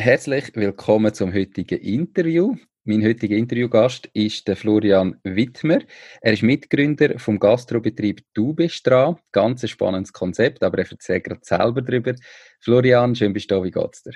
[0.00, 2.54] Herzlich willkommen zum heutigen Interview.
[2.84, 5.80] Mein heutiger Interviewgast ist der Florian Wittmer.
[6.20, 9.16] Er ist Mitgründer vom Gastrobetrieb Du bist dran.
[9.32, 12.14] Ganz ein spannendes Konzept, aber er erzählt gerade selber darüber.
[12.60, 13.64] Florian, schön bist du da.
[13.64, 14.12] Wie geht's dir?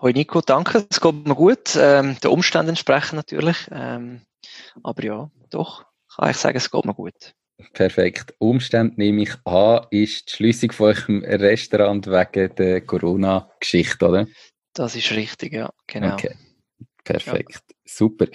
[0.00, 0.86] Hoi Nico, danke.
[0.88, 1.76] Es geht mir gut.
[1.76, 3.68] Ähm, den Umständen entsprechen natürlich.
[3.70, 4.22] Ähm,
[4.82, 5.84] aber ja, doch,
[6.16, 7.34] kann ich sagen, es geht mir gut.
[7.74, 8.34] Perfekt.
[8.38, 14.26] Umstände nehme ich an, ist die Schließung von eurem Restaurant wegen der Corona-Geschichte, oder?
[14.74, 16.14] Das ist richtig, ja, genau.
[16.14, 16.34] Okay.
[17.04, 17.76] Perfekt, ja.
[17.84, 18.26] super.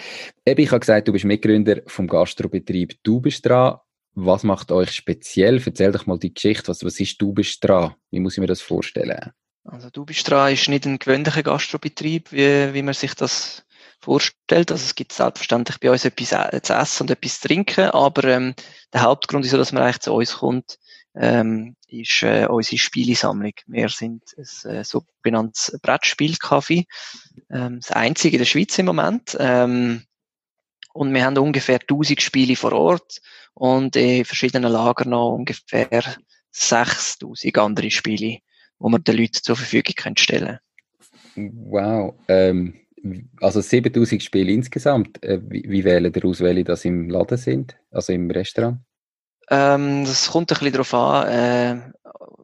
[0.46, 3.78] Eben, ich habe gesagt, du bist Mitgründer vom Gastrobetrieb Du bist dran.
[4.14, 5.62] Was macht euch speziell?
[5.66, 6.68] Erzähl doch mal die Geschichte.
[6.68, 7.96] Was, was ist Du bist dran?
[8.12, 9.32] Wie muss ich mir das vorstellen?
[9.64, 13.66] Also Du bist dran ist nicht ein gewöhnlicher Gastrobetrieb, wie, wie man sich das
[14.00, 14.72] vorstellt.
[14.72, 18.24] Also es gibt selbstverständlich bei uns etwas äh, zu essen und etwas zu trinken, aber
[18.26, 18.56] ähm,
[18.94, 20.78] der Hauptgrund, wieso dass man eigentlich zu uns kommt,
[21.16, 23.54] ähm, ist äh, unsere Spielesammlung.
[23.68, 26.86] Wir sind ein äh, sogenanntes Brettspielcafé,
[27.50, 29.36] ähm, das einzige in der Schweiz im Moment.
[29.40, 30.04] Ähm,
[30.94, 33.20] und wir haben ungefähr 1000 Spiele vor Ort
[33.54, 36.04] und in verschiedenen Lagern noch ungefähr
[36.52, 38.40] 6000 andere Spiele,
[38.80, 40.60] die wir den Leuten zur Verfügung können stellen
[41.36, 42.16] Wow.
[42.28, 42.74] Ähm,
[43.40, 45.24] also 7000 Spiele insgesamt.
[45.24, 48.80] Äh, wie, wie wählen ihr aus, welche das im Laden sind, also im Restaurant?
[49.50, 51.28] Ähm, das kommt ein bisschen darauf an.
[51.28, 51.92] Äh,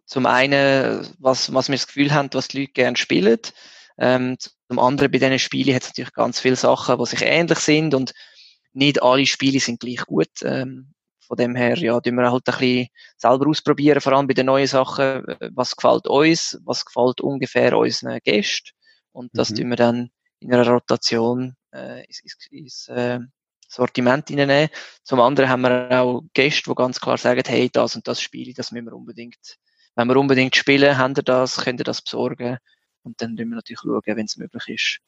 [0.06, 3.40] zum einen, was, was wir das Gefühl haben, was die Leute gerne spielen.
[3.98, 7.60] Ähm, zum anderen, bei diesen Spielen hat es natürlich ganz viele Sachen, die sich ähnlich
[7.60, 8.14] sind und
[8.74, 10.30] nicht alle Spiele sind gleich gut.
[10.44, 10.94] Ähm,
[11.28, 12.88] von dem her, ja, tun wir halt ein bisschen
[13.18, 18.20] selber ausprobieren, vor allem bei den neuen Sachen, was gefällt uns, was gefällt ungefähr unseren
[18.24, 18.72] Gästen.
[19.12, 19.56] Und das mhm.
[19.56, 20.10] tun wir dann
[20.40, 23.20] in einer Rotation äh, ins, ins, ins äh,
[23.76, 24.70] Sortiment hineinnehmen.
[25.04, 28.54] Zum anderen haben wir auch Gäste, die ganz klar sagen, hey, das und das Spiel,
[28.54, 29.58] das müssen wir unbedingt,
[29.96, 32.58] wenn wir unbedingt spielen, haben wir das, können wir das besorgen.
[33.04, 35.00] Und dann müssen wir natürlich schauen, wenn es möglich ist,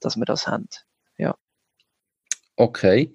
[0.00, 0.68] dass wir das haben.
[1.18, 1.36] Ja.
[2.56, 3.14] Okay.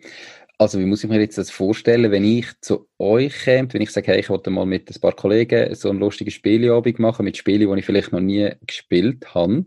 [0.57, 3.90] Also wie muss ich mir jetzt das vorstellen, wenn ich zu euch käme, wenn ich
[3.90, 7.35] sage, hey, ich wollte mal mit ein paar Kollegen so ein lustiges Spieleabend machen, mit
[7.35, 9.66] Spielen, die ich vielleicht noch nie gespielt habe, mhm.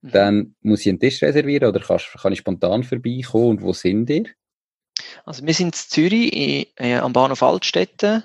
[0.00, 4.08] dann muss ich einen Tisch reservieren oder kann, kann ich spontan vorbeikommen und wo sind
[4.08, 4.24] ihr?
[5.24, 8.24] Also wir sind in Zürich äh, am Bahnhof Altstätten,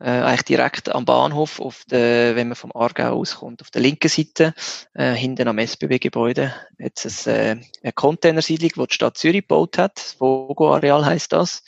[0.00, 4.08] äh, eigentlich direkt am Bahnhof, auf der, wenn man vom Aargau auskommt, auf der linken
[4.08, 4.54] Seite,
[4.94, 9.96] äh, hinten am SBB-Gebäude, jetzt es, äh, eine Containersiedlung, die die Stadt Zürich gebaut hat,
[9.96, 11.62] das Vogo-Areal heisst das,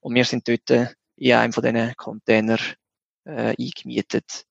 [0.00, 2.58] und wir sind dort äh, in einem von diesen Container
[3.24, 4.44] äh, eingemietet.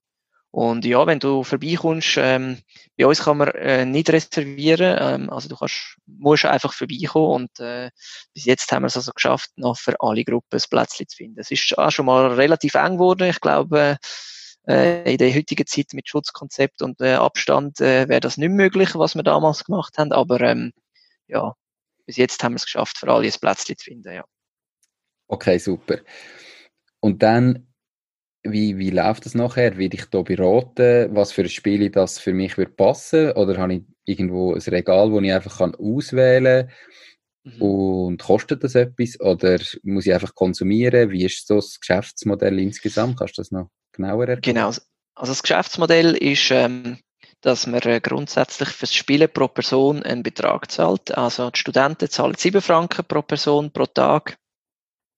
[0.51, 2.57] Und ja, wenn du vorbeikommst, ähm,
[2.97, 7.59] bei uns kann man äh, nicht reservieren, ähm, also du kannst, musst einfach vorbeikommen und
[7.61, 7.89] äh,
[8.33, 11.39] bis jetzt haben wir es also geschafft, noch für alle Gruppen ein Plätzchen zu finden.
[11.39, 13.29] Es ist auch schon mal relativ eng geworden.
[13.29, 13.97] Ich glaube,
[14.67, 18.93] äh, in der heutigen Zeit mit Schutzkonzept und äh, Abstand äh, wäre das nicht möglich,
[18.95, 20.73] was wir damals gemacht haben, aber ähm,
[21.27, 21.55] ja,
[22.05, 24.25] bis jetzt haben wir es geschafft, für alle ein Plätzchen zu finden, ja.
[25.27, 25.99] Okay, super.
[26.99, 27.70] Und dann
[28.43, 29.77] wie, wie läuft das nachher?
[29.77, 33.31] Werde ich da beraten, was für ein Spiel das für mich wird passen?
[33.33, 36.75] Oder habe ich irgendwo ein Regal, wo ich einfach kann auswählen kann?
[37.43, 37.61] Mhm.
[37.61, 39.19] Und kostet das etwas?
[39.19, 41.11] Oder muss ich einfach konsumieren?
[41.11, 43.17] Wie ist so das Geschäftsmodell insgesamt?
[43.17, 44.55] Kannst du das noch genauer erklären?
[44.55, 44.67] Genau.
[44.67, 46.97] Also das Geschäftsmodell ist, ähm,
[47.41, 51.15] dass man äh, grundsätzlich fürs Spielen pro Person einen Betrag zahlt.
[51.15, 54.37] Also die Studenten zahlen 7 Franken pro Person pro Tag.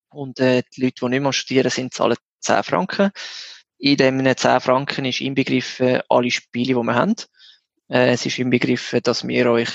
[0.10, 3.12] Und äh, die Leute, die nicht mehr studieren sind, zahlen 10 Franken.
[3.78, 7.16] In diesen 10 Franken ist inbegriffen alle Spiele, die wir haben.
[7.90, 9.70] Äh, es ist inbegriffen, dass wir euch,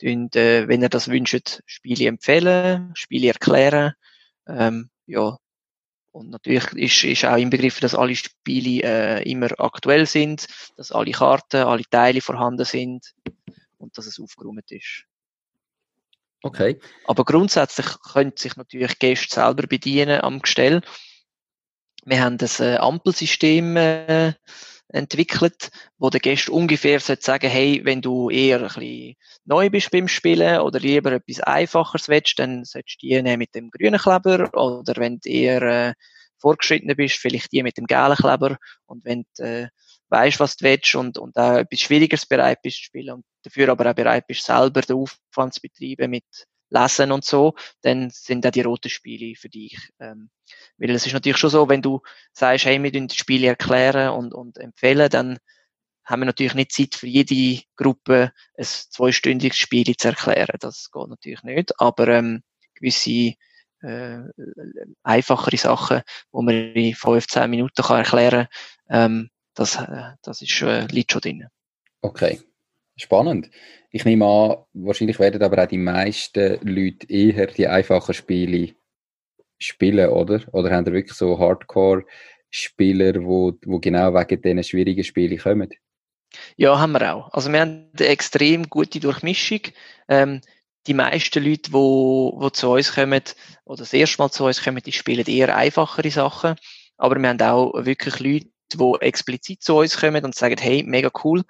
[0.00, 3.94] äh, wenn ihr das wünscht, Spiele empfehlen, Spiele erklären.
[4.46, 5.36] Ähm, ja.
[6.10, 10.46] Und natürlich ist, ist auch inbegriffen, dass alle Spiele äh, immer aktuell sind,
[10.76, 13.14] dass alle Karten, alle Teile vorhanden sind
[13.78, 15.04] und dass es aufgeräumt ist.
[16.42, 16.80] Okay.
[17.06, 20.82] Aber grundsätzlich können sich natürlich Gäste selber bedienen am Gestell.
[22.04, 24.32] Wir haben das äh, Ampelsystem äh,
[24.88, 29.14] entwickelt, wo der Gast ungefähr sollte sagen, hey, wenn du eher ein bisschen
[29.44, 33.54] neu bist beim Spielen oder lieber etwas Einfacheres willst, dann solltest du die nehmen mit
[33.54, 35.94] dem grünen Kleber oder wenn du eher äh,
[36.38, 38.58] vorgeschritten bist, vielleicht die mit dem gelben Kleber.
[38.86, 39.68] Und wenn du äh,
[40.10, 43.70] weißt, was du willst und, und auch etwas Schwierigeres bereit bist zu spielen und dafür
[43.70, 46.24] aber auch bereit bist, selber den Aufwand zu betreiben mit
[46.72, 49.76] Lesen und so, dann sind auch die roten Spiele für dich.
[50.00, 50.30] Ähm,
[50.78, 52.00] weil es ist natürlich schon so, wenn du
[52.32, 55.38] sagst, hey, wir die Spiele erklären und, und empfehlen, dann
[56.04, 60.56] haben wir natürlich nicht Zeit für jede Gruppe ein zweistündiges Spiel zu erklären.
[60.60, 61.78] Das geht natürlich nicht.
[61.80, 62.42] Aber ähm,
[62.74, 63.34] gewisse
[63.82, 64.18] äh,
[65.02, 68.48] einfachere Sachen, wo man in 15 Minuten kann erklären
[68.88, 71.48] kann, ähm, das, äh, das ist, äh, liegt schon drin.
[72.00, 72.40] Okay,
[72.96, 73.50] spannend.
[73.90, 78.74] Ich nehme an, wahrscheinlich werden aber auch die meisten Leute eher die einfachen Spiele
[79.58, 80.42] spielen, oder?
[80.52, 85.70] Oder haben ihr wirklich so Hardcore-Spieler, wo, wo genau wegen diesen schwierigen Spielen kommen?
[86.56, 87.32] Ja, haben wir auch.
[87.32, 89.60] Also wir haben eine extrem gute Durchmischung.
[90.08, 90.40] Ähm,
[90.86, 93.22] die meisten Leute, die wo, wo zu uns kommen,
[93.64, 96.56] oder das erste Mal zu uns kommen, die spielen eher einfachere Sachen.
[96.96, 101.10] Aber wir haben auch wirklich Leute, die explizit zu uns kommen und sagen, hey, mega
[101.22, 101.44] cool,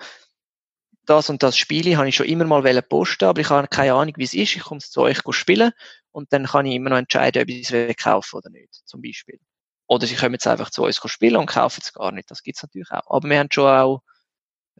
[1.06, 4.14] das und das Spiel habe ich schon immer mal posten, aber ich habe keine Ahnung,
[4.16, 4.56] wie es ist.
[4.56, 5.72] Ich komme zu euch spielen
[6.12, 9.40] und dann kann ich immer noch entscheiden, ob ich es kaufen oder nicht, zum Beispiel.
[9.86, 12.30] Oder sie kommen jetzt einfach zu uns spielen und kaufen es gar nicht.
[12.30, 13.16] Das gibt es natürlich auch.
[13.16, 14.02] Aber wir haben schon auch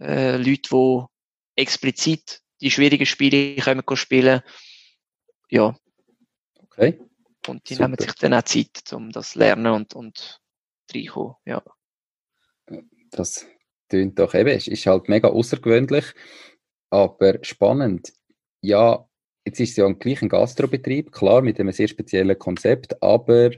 [0.01, 1.05] äh, Leute, die
[1.61, 4.41] explizit die schwierigen Spiele können spielen.
[5.51, 5.77] Ja.
[6.61, 7.01] Okay.
[7.47, 7.89] Und die Super.
[7.89, 10.41] nehmen sich dann auch Zeit, um das zu lernen und, und
[10.95, 11.35] reinkommen.
[11.45, 11.63] Ja.
[13.11, 13.45] Das
[13.93, 16.05] tönt doch eben, es ist halt mega außergewöhnlich,
[16.91, 18.13] aber spannend.
[18.63, 19.07] Ja,
[19.45, 23.51] jetzt ist es ja gleich ein Gastrobetrieb, klar, mit einem sehr speziellen Konzept, aber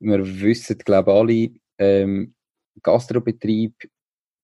[0.00, 2.34] wir wissen, glaube ich, alle, ähm,
[2.82, 3.74] Gastrobetrieb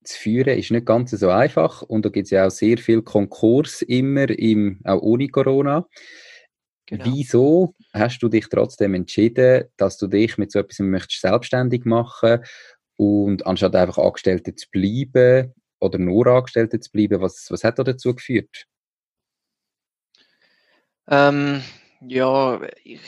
[0.02, 3.00] zu führen ist nicht ganz so einfach und da gibt es ja auch sehr viel
[3.00, 5.86] Konkurs immer, im, auch ohne Corona.
[6.86, 7.04] Genau.
[7.06, 12.40] Wieso hast du dich trotzdem entschieden, dass du dich mit so etwas möchtest selbstständig machen
[12.96, 17.84] und anstatt einfach Angestellte zu bleiben oder nur Angestellte zu bleiben, was, was hat da
[17.84, 18.66] dazu geführt?
[21.08, 21.62] Ähm,
[22.00, 23.00] ja, ich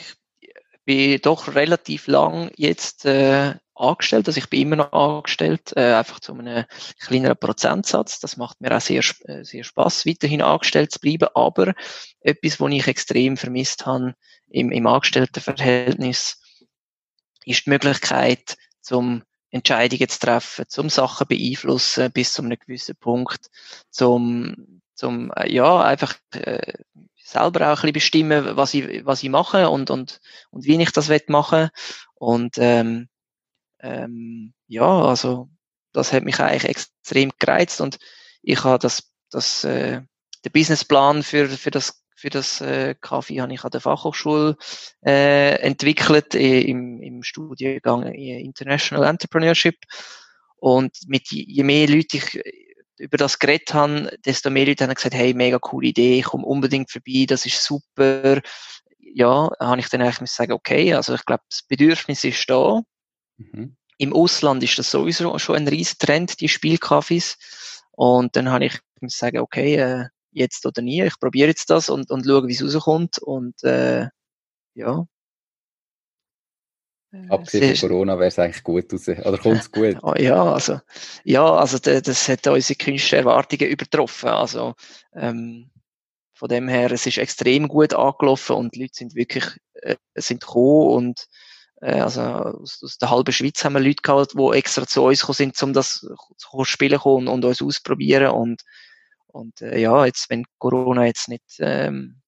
[0.85, 4.27] bin doch relativ lang jetzt äh, angestellt.
[4.27, 6.65] Also ich bin immer noch angestellt, äh, einfach zu einem
[6.99, 8.19] kleineren Prozentsatz.
[8.19, 11.29] Das macht mir auch sehr, äh, sehr Spaß, weiterhin angestellt zu bleiben.
[11.33, 11.73] Aber
[12.21, 14.15] etwas, was ich extrem vermisst habe
[14.49, 16.41] im, im Angestelltenverhältnis,
[17.45, 23.47] ist die Möglichkeit, zum Entscheidungen zu treffen, zum Sachen beeinflussen bis zu einem gewissen Punkt,
[23.89, 26.73] zum, zum äh, ja, einfach äh,
[27.23, 30.91] selber auch ein bisschen bestimmen, was ich, was ich mache und, und, und wie ich
[30.91, 31.69] das machen.
[32.15, 33.09] Und ähm,
[33.79, 35.49] ähm, ja, also
[35.91, 37.97] das hat mich eigentlich extrem gereizt und
[38.41, 40.01] ich habe das, das äh,
[40.43, 44.57] der Businessplan für, für das für das äh, Kaffee habe ich an der Fachhochschule
[45.05, 49.75] äh, entwickelt äh, im, im Studiengang International Entrepreneurship
[50.57, 52.41] und mit je mehr Leute ich
[52.97, 56.45] über das geredet habe, desto mehr Leute haben gesagt, hey, mega coole Idee, ich komme
[56.45, 58.41] unbedingt vorbei, das ist super.
[58.99, 62.81] Ja, habe ich dann eigentlich sagen, okay, also ich glaube, das Bedürfnis ist da.
[63.37, 63.77] Mhm.
[63.99, 67.37] Im Ausland ist das sowieso schon ein riesen Trend, die Spielkaffees.
[67.91, 70.05] Und dann habe ich sagen, okay, äh,
[70.37, 73.17] jetzt oder nie, ich probiere jetzt das und, und schaue, wie es rauskommt.
[73.19, 74.07] Und äh,
[74.73, 75.05] ja.
[77.11, 79.07] Äh, Abgesehen von Corona wäre es eigentlich gut raus.
[79.07, 79.97] Oder kommt es gut?
[80.17, 80.79] Ja, also,
[81.23, 84.29] ja, also das hat unsere künstlichen Erwartungen übertroffen.
[84.29, 84.75] Also
[85.13, 85.71] ähm,
[86.33, 89.45] von dem her, es ist extrem gut angelaufen und die Leute sind wirklich
[89.81, 91.27] äh, sind gekommen und
[91.81, 95.21] äh, also aus, aus, der halben Schweiz haben wir Leute gehabt, die extra zu uns
[95.21, 98.31] gekommen sind, um das zu spielen kommen und uns ausprobieren.
[98.31, 98.61] Und,
[99.27, 102.21] und äh, ja, jetzt, wenn Corona jetzt nicht, ähm,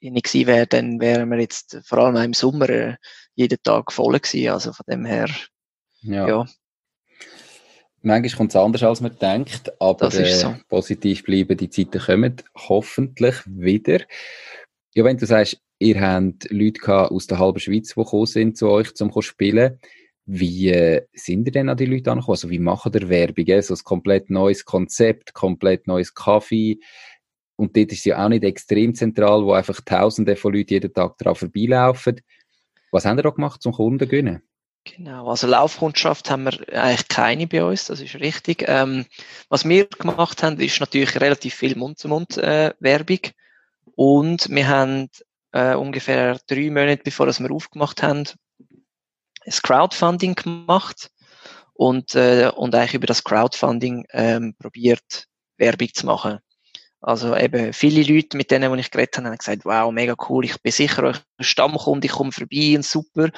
[0.00, 2.96] nicht gewesen wäre, dann wären wir jetzt vor allem im Sommer äh,
[3.34, 4.50] jeden Tag voll gewesen.
[4.50, 5.28] Also von dem her,
[6.00, 6.28] ja.
[6.28, 6.46] ja.
[8.04, 10.22] Manchmal kommt es anders, als man denkt, aber so.
[10.22, 14.00] äh, positiv bleiben, die Zeiten kommen hoffentlich wieder.
[14.94, 18.68] Ja, wenn du sagst, Ihr habt Leute aus der halben Schweiz, die gekommen sind zu
[18.68, 19.80] euch, zum zu spielen.
[20.24, 22.34] Wie äh, sind ihr denn an die Leute angekommen?
[22.34, 23.62] Also wie machen ihr Werbung?
[23.62, 26.78] So ein komplett neues Konzept, komplett neues Kaffee.
[27.56, 30.92] Und dort ist es ja auch nicht extrem zentral, wo einfach Tausende von Leuten jeden
[30.92, 32.20] Tag daran vorbeilaufen.
[32.92, 34.42] Was haben ihr da gemacht zum Kunden gewinnen?
[34.84, 38.64] Genau, also Laufkundschaft haben wir eigentlich keine bei uns, das ist richtig.
[38.66, 39.06] Ähm,
[39.48, 43.18] was wir gemacht haben, ist natürlich relativ viel Mund-zu-Mund-Werbung.
[43.22, 43.30] Äh,
[43.94, 45.08] und wir haben
[45.52, 48.24] äh, ungefähr drei Monate bevor wir aufgemacht haben,
[49.44, 51.10] ein Crowdfunding gemacht
[51.74, 56.38] und, äh, und eigentlich über das Crowdfunding ähm, probiert, Werbung zu machen.
[57.00, 60.44] Also eben viele Leute, mit denen, die ich geredet habe, haben gesagt, wow, mega cool,
[60.44, 63.30] ich bin sicher euch Stammkunde, ich komme vorbei und super.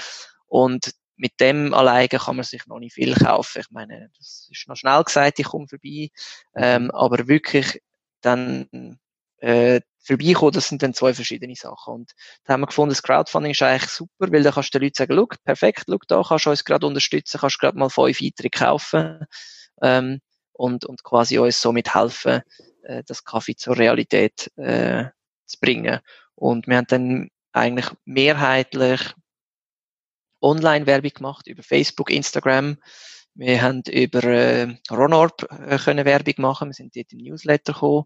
[0.46, 3.60] Und mit dem alleine kann man sich noch nicht viel kaufen.
[3.60, 6.10] Ich meine, das ist noch schnell gesagt, ich komme vorbei.
[6.54, 7.80] Ähm, aber wirklich
[8.20, 8.98] dann
[9.38, 11.94] äh, vorbeikommen, das sind dann zwei verschiedene Sachen.
[11.94, 12.12] Und
[12.44, 14.96] da haben wir gefunden, das Crowdfunding ist eigentlich super, weil da kannst du den Leuten
[14.96, 18.50] sagen, schau, perfekt, schau da, kannst du uns gerade unterstützen, kannst gerade mal fünf Einträge
[18.50, 19.26] kaufen
[19.82, 20.20] ähm,
[20.52, 22.42] und, und quasi uns somit helfen,
[22.82, 25.06] äh, das Kaffee zur Realität äh,
[25.46, 26.00] zu bringen.
[26.34, 29.00] Und wir haben dann eigentlich mehrheitlich
[30.40, 32.76] Online-Werbung gemacht über Facebook, Instagram.
[33.34, 36.68] Wir haben über äh, Ronorp äh, können Werbung machen.
[36.68, 38.04] Wir sind dort im Newsletter gekommen.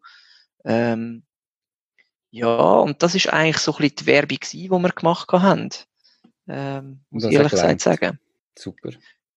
[0.64, 1.24] Ähm,
[2.30, 5.70] ja, und das ist eigentlich so ein bisschen die Werbung die wir gemacht haben.
[6.46, 8.18] Ähm, muss ich ehrlich gesagt sagen.
[8.56, 8.90] Super.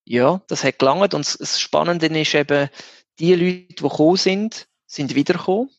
[0.06, 1.14] Ja, das hat gelangt.
[1.14, 2.70] Und das Spannende ist eben,
[3.20, 5.70] die Leute, die gekommen sind, sind wiedergekommen.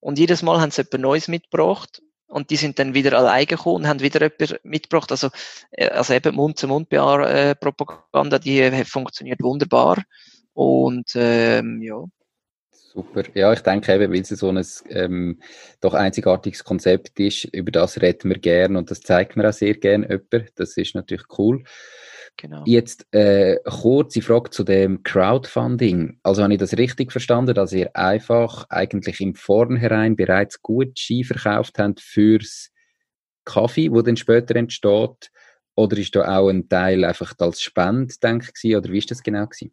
[0.00, 2.02] Und jedes Mal haben sie etwas Neues mitgebracht.
[2.26, 5.10] Und die sind dann wieder alleine gekommen und haben wieder etwas mitgebracht.
[5.10, 5.30] Also,
[5.72, 10.02] äh, also eben Mund-zu-Mund-Propaganda, die äh, funktioniert wunderbar.
[10.52, 12.04] Und ähm, ja,
[12.92, 13.22] Super.
[13.34, 15.38] Ja, ich denke eben, weil es so ein ähm,
[15.80, 19.74] doch einzigartiges Konzept ist, über das reden wir gern und das zeigt mir auch sehr
[19.74, 20.50] gern jemand.
[20.56, 21.62] Das ist natürlich cool.
[22.36, 22.64] Genau.
[22.66, 26.18] Jetzt äh, kurze Frage zu dem Crowdfunding.
[26.24, 31.22] Also habe ich das richtig verstanden, dass ihr einfach eigentlich im Vornherein bereits gut Ski
[31.22, 32.70] verkauft habt fürs
[33.44, 35.30] Kaffee, wo dann später entsteht?
[35.76, 39.22] Oder ist da auch ein Teil einfach als Spende, denke ich, oder wie ist das
[39.22, 39.72] genau gewesen?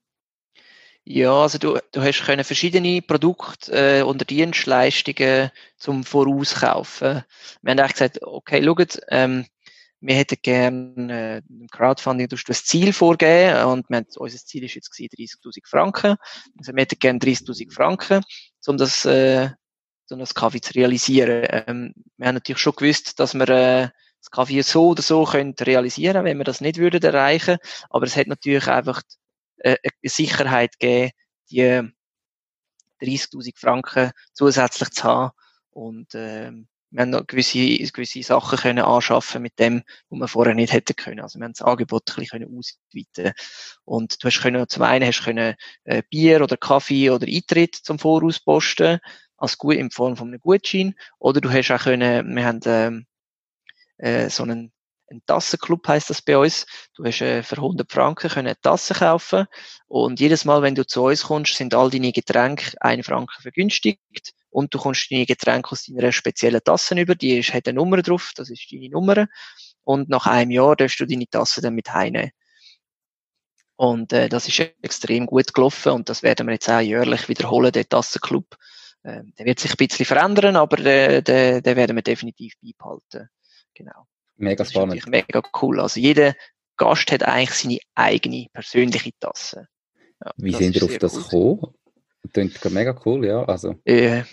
[1.09, 7.23] Ja, also du, du hast können verschiedene Produkte äh, oder Dienstleistungen zum Vorauskaufen.
[7.61, 9.45] Wir haben eigentlich gesagt, okay, schaut, ähm,
[10.01, 14.65] wir hätten gerne äh, im Crowdfunding du das Ziel vorgeben und wir haben, unser Ziel
[14.65, 16.17] ist jetzt 30.000 Franken.
[16.57, 18.21] Also wir hätten gerne 30.000 Franken,
[18.65, 19.49] um das, äh,
[20.11, 21.47] um das Kaffee zu realisieren.
[21.67, 25.55] Ähm, wir haben natürlich schon gewusst, dass wir äh, das Kaffee so oder so können
[25.57, 27.59] realisieren, wenn wir das nicht würden erreichen.
[27.89, 29.03] Aber es hat natürlich einfach
[29.67, 31.12] eine Sicherheit gegeben,
[31.50, 31.81] die
[33.01, 35.31] 30.000 Franken zusätzlich zu haben
[35.71, 40.55] und ähm, wir haben noch gewisse, gewisse Sachen können anschaffen mit dem, was wir vorher
[40.55, 41.19] nicht hätten können.
[41.19, 43.33] Also wir haben das Angebot ein bisschen ausweiten
[43.83, 48.00] Und du hast können, zum einen hast können äh, Bier oder Kaffee oder Eintritt zum
[48.00, 49.00] Voraus posten,
[49.36, 50.95] als gut in Form von einem Gutschein.
[51.19, 53.05] Oder du hast auch können, wir haben ähm,
[53.97, 54.71] äh, so einen
[55.09, 56.65] ein Tassenclub heißt das bei uns.
[56.93, 59.45] Du hast äh, für 100 Franken können eine Tasse kaufen
[59.87, 64.33] und jedes Mal, wenn du zu uns kommst, sind all deine Getränke 1 Franken vergünstigt
[64.49, 68.01] und du kommst deine Getränke aus deiner speziellen Tasse über, die ist, hat eine Nummer
[68.01, 69.27] drauf, das ist deine Nummer
[69.83, 72.31] und nach einem Jahr darfst du deine Tasse dann mit heimnehmen.
[73.77, 77.71] Und äh, das ist extrem gut gelaufen und das werden wir jetzt auch jährlich wiederholen,
[77.71, 78.57] der Tassenclub.
[79.03, 83.29] Äh, der wird sich ein bisschen verändern, aber den, den, den werden wir definitiv beibehalten.
[83.75, 84.07] Genau.
[84.38, 85.08] Mega das spannend.
[85.08, 85.79] Mega cool.
[85.79, 86.36] Also jeder
[86.77, 89.67] Gast hat eigentlich seine eigene persönliche Tasse.
[90.24, 91.74] Ja, Wie sind ihr auf das gekommen?
[92.24, 93.44] Das klingt mega cool, ja.
[93.44, 93.75] Also.
[93.86, 94.24] Äh,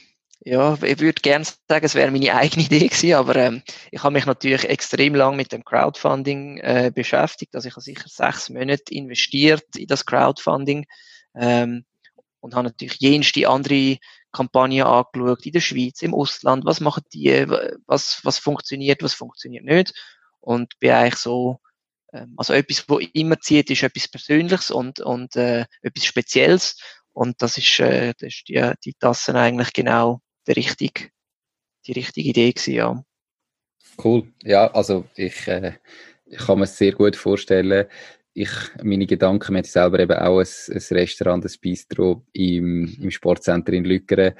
[0.46, 4.12] ja, ich würde gerne sagen, es wäre meine eigene Idee gewesen, aber ähm, ich habe
[4.12, 7.54] mich natürlich extrem lang mit dem Crowdfunding äh, beschäftigt.
[7.54, 10.84] Also ich habe sicher sechs Monate investiert in das Crowdfunding
[11.34, 11.84] ähm,
[12.40, 13.96] und habe natürlich jenste andere
[14.34, 16.64] Kampagnen angeschaut in der Schweiz, im Ausland.
[16.66, 17.46] Was machen die?
[17.86, 19.02] Was, was funktioniert?
[19.02, 19.94] Was funktioniert nicht?
[20.40, 21.60] Und bin eigentlich so
[22.14, 26.76] ähm, also etwas, wo immer zieht, ist etwas Persönliches und, und äh, etwas Spezielles.
[27.12, 31.12] Und das ist, äh, das ist die, die Tassen eigentlich genau der richtig,
[31.86, 33.04] die richtige Idee gewesen, ja.
[34.02, 34.32] Cool.
[34.42, 35.74] Ja, also ich, äh,
[36.24, 37.86] ich kann mir sehr gut vorstellen,
[38.34, 38.50] ich,
[38.82, 43.72] meine Gedanken, wir haben selber eben auch ein, ein Restaurant, ein Bistro im, im Sportcenter
[43.72, 44.34] in Lückeren.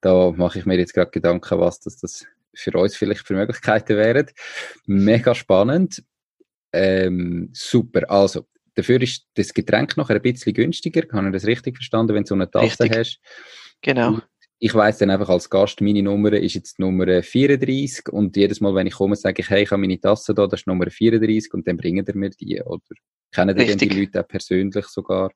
[0.00, 3.96] Da mache ich mir jetzt gerade Gedanken, was das, das für uns vielleicht für Möglichkeiten
[3.96, 4.26] wären.
[4.86, 6.02] Mega spannend.
[6.72, 8.10] Ähm, super.
[8.10, 11.02] Also, dafür ist das Getränk noch ein bisschen günstiger.
[11.02, 12.98] Kann ich das richtig verstanden, wenn du so eine Tasse richtig.
[12.98, 13.20] hast?
[13.80, 14.20] Genau
[14.58, 18.74] ich weiß dann einfach als Gast, meine Nummer ist jetzt Nummer 34 und jedes Mal,
[18.74, 21.52] wenn ich komme, sage ich, hey, ich habe meine Tasse da, das ist Nummer 34
[21.52, 22.80] und dann bringen die mir die, oder?
[23.32, 25.30] Kennen die denn die Leute auch persönlich sogar?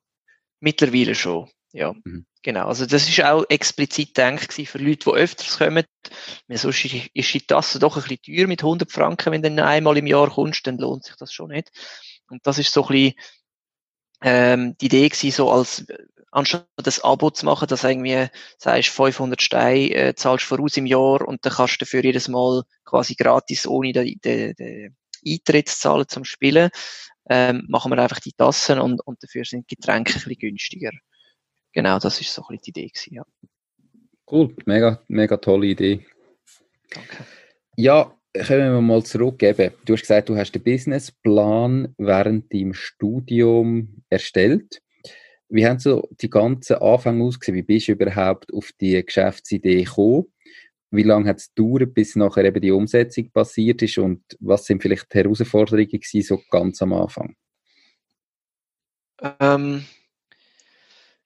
[0.60, 1.94] Mittlerweile schon, ja.
[2.04, 2.26] Mhm.
[2.42, 5.84] Genau, also das ist auch explizit gedacht für Leute, die öfters kommen.
[6.48, 10.06] Sonst ist die Tasse doch ein bisschen teuer mit 100 Franken, wenn du einmal im
[10.06, 11.70] Jahr kommst, dann lohnt sich das schon nicht.
[12.30, 13.14] Und das ist so ein bisschen
[14.22, 15.84] ähm, die Idee gewesen, so als
[16.32, 18.28] anstatt das Abo zu machen, dass irgendwie
[18.58, 22.62] sagst 500 Steine äh, zahlst voraus im Jahr und dann kannst du dafür jedes Mal
[22.84, 26.70] quasi gratis ohne den, den, den Eintritt zu zahlen zum Spielen,
[27.30, 30.90] ähm, machen wir einfach die Tassen und, und dafür sind Getränke ein bisschen günstiger.
[31.72, 33.22] Genau, das ist so ein bisschen die Idee gewesen, ja.
[34.30, 36.04] Cool, mega, mega tolle Idee.
[36.90, 37.24] Danke.
[37.76, 39.72] Ja, Können wir mal zurückgeben.
[39.84, 44.80] Du hast gesagt, du hast den Businessplan während deinem Studium erstellt.
[45.48, 47.56] Wie haben so die ganzen Anfänge ausgesehen?
[47.56, 50.26] Wie bist du überhaupt auf die Geschäftsidee gekommen?
[50.90, 53.98] Wie lange hat es gedauert, bis nachher eben die Umsetzung passiert ist?
[53.98, 57.36] Und was sind vielleicht die Herausforderungen gewesen, so ganz am Anfang?
[59.38, 59.84] Ähm,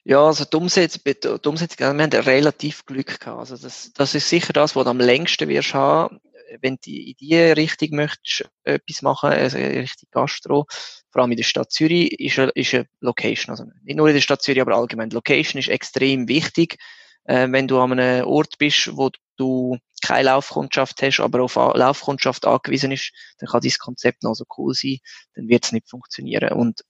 [0.03, 3.39] ja, also die Umsetzung, die Umsetzung, wir haben relativ Glück gehabt.
[3.39, 6.19] Also das, das ist sicher das, was du am längsten wirst haben,
[6.61, 10.67] wenn du in die Richtung möchtest, etwas machen, also Richtung Gastro,
[11.09, 13.51] vor allem in der Stadt Zürich, ist eine, ist eine Location.
[13.51, 15.09] Also nicht nur in der Stadt Zürich, aber allgemein.
[15.09, 16.77] Location ist extrem wichtig.
[17.25, 22.45] Äh, wenn du an einem Ort bist, wo du keine Laufkundschaft hast, aber auf Laufkundschaft
[22.45, 24.99] angewiesen ist, dann kann dieses Konzept noch so cool sein,
[25.33, 26.53] dann wird es nicht funktionieren.
[26.53, 26.81] Und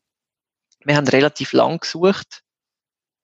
[0.84, 2.42] wir haben relativ lang gesucht.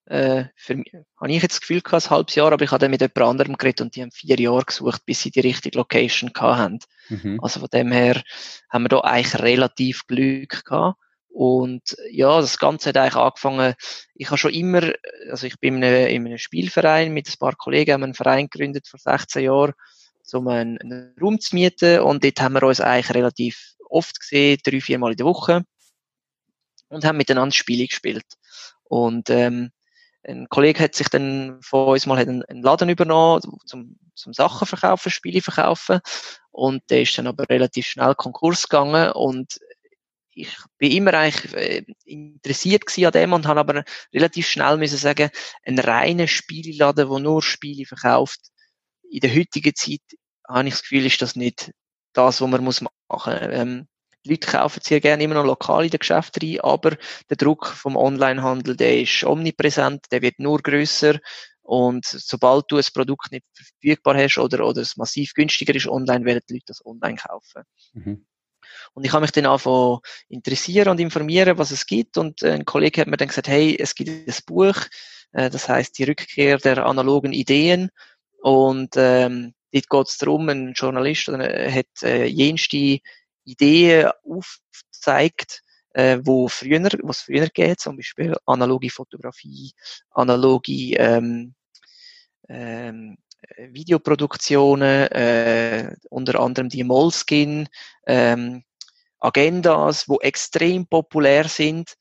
[0.05, 2.79] Äh, für mich habe ich jetzt das Gefühl gehabt, ein halbes Jahr, aber ich habe
[2.79, 5.77] dann mit jemand anderem geredet und die haben vier Jahre gesucht, bis sie die richtige
[5.77, 6.79] Location hatten.
[7.09, 7.39] Mhm.
[7.41, 8.21] Also von dem her
[8.69, 10.99] haben wir da eigentlich relativ Glück gehabt.
[11.33, 13.73] Und ja, das Ganze hat eigentlich angefangen,
[14.15, 14.91] ich habe schon immer,
[15.29, 18.49] also ich bin in einem, in einem Spielverein mit ein paar Kollegen, haben einen Verein
[18.49, 19.73] gegründet vor 16 Jahren,
[20.33, 24.59] um einen, einen Raum zu mieten und dort haben wir uns eigentlich relativ oft gesehen,
[24.63, 25.63] drei, vier Mal in der Woche
[26.89, 28.25] und haben miteinander Spiele gespielt.
[28.83, 29.71] Und ähm,
[30.23, 34.67] ein Kollege hat sich dann von uns mal einen, einen Laden übernommen, zum, zum Sachen
[34.67, 35.99] verkaufen, Spiele verkaufen.
[36.51, 39.59] Und der ist dann aber relativ schnell Konkurs gegangen und
[40.33, 43.83] ich bin immer eigentlich äh, interessiert an dem und habe aber
[44.13, 45.29] relativ schnell müssen sagen,
[45.63, 48.39] ein reiner Spielladen, der nur Spiele verkauft,
[49.09, 50.01] in der heutigen Zeit
[50.47, 51.71] habe ich das Gefühl, ist das nicht
[52.13, 53.37] das, was man muss machen.
[53.51, 53.87] Ähm,
[54.23, 56.95] die Leute kaufen sehr gerne immer noch lokal in den Geschäften rein, aber
[57.29, 61.19] der Druck vom Onlinehandel, der ist omnipräsent, der wird nur grösser
[61.63, 66.25] und sobald du ein Produkt nicht verfügbar hast oder, oder es massiv günstiger ist online,
[66.25, 67.63] werden die Leute das online kaufen.
[67.93, 68.25] Mhm.
[68.93, 69.99] Und ich habe mich dann angefangen
[70.29, 72.17] interessieren und informieren, was es gibt.
[72.17, 74.75] Und ein Kollege hat mir dann gesagt, hey, es gibt ein Buch,
[75.33, 77.89] äh, das heißt die Rückkehr der analogen Ideen.
[78.41, 82.99] Und ähm, dort geht es darum, ein Journalist äh, hat äh, jenste
[83.43, 85.61] Ideen aufgezeigt,
[85.93, 89.73] äh, wo früher, was früher geht, zum Beispiel analoge Fotografie,
[90.11, 91.53] analoge ähm,
[92.49, 93.17] ähm,
[93.57, 97.67] Videoproduktionen, äh, unter anderem die Moleskin,
[98.07, 98.63] ähm,
[99.19, 101.95] Agendas, wo extrem populär sind,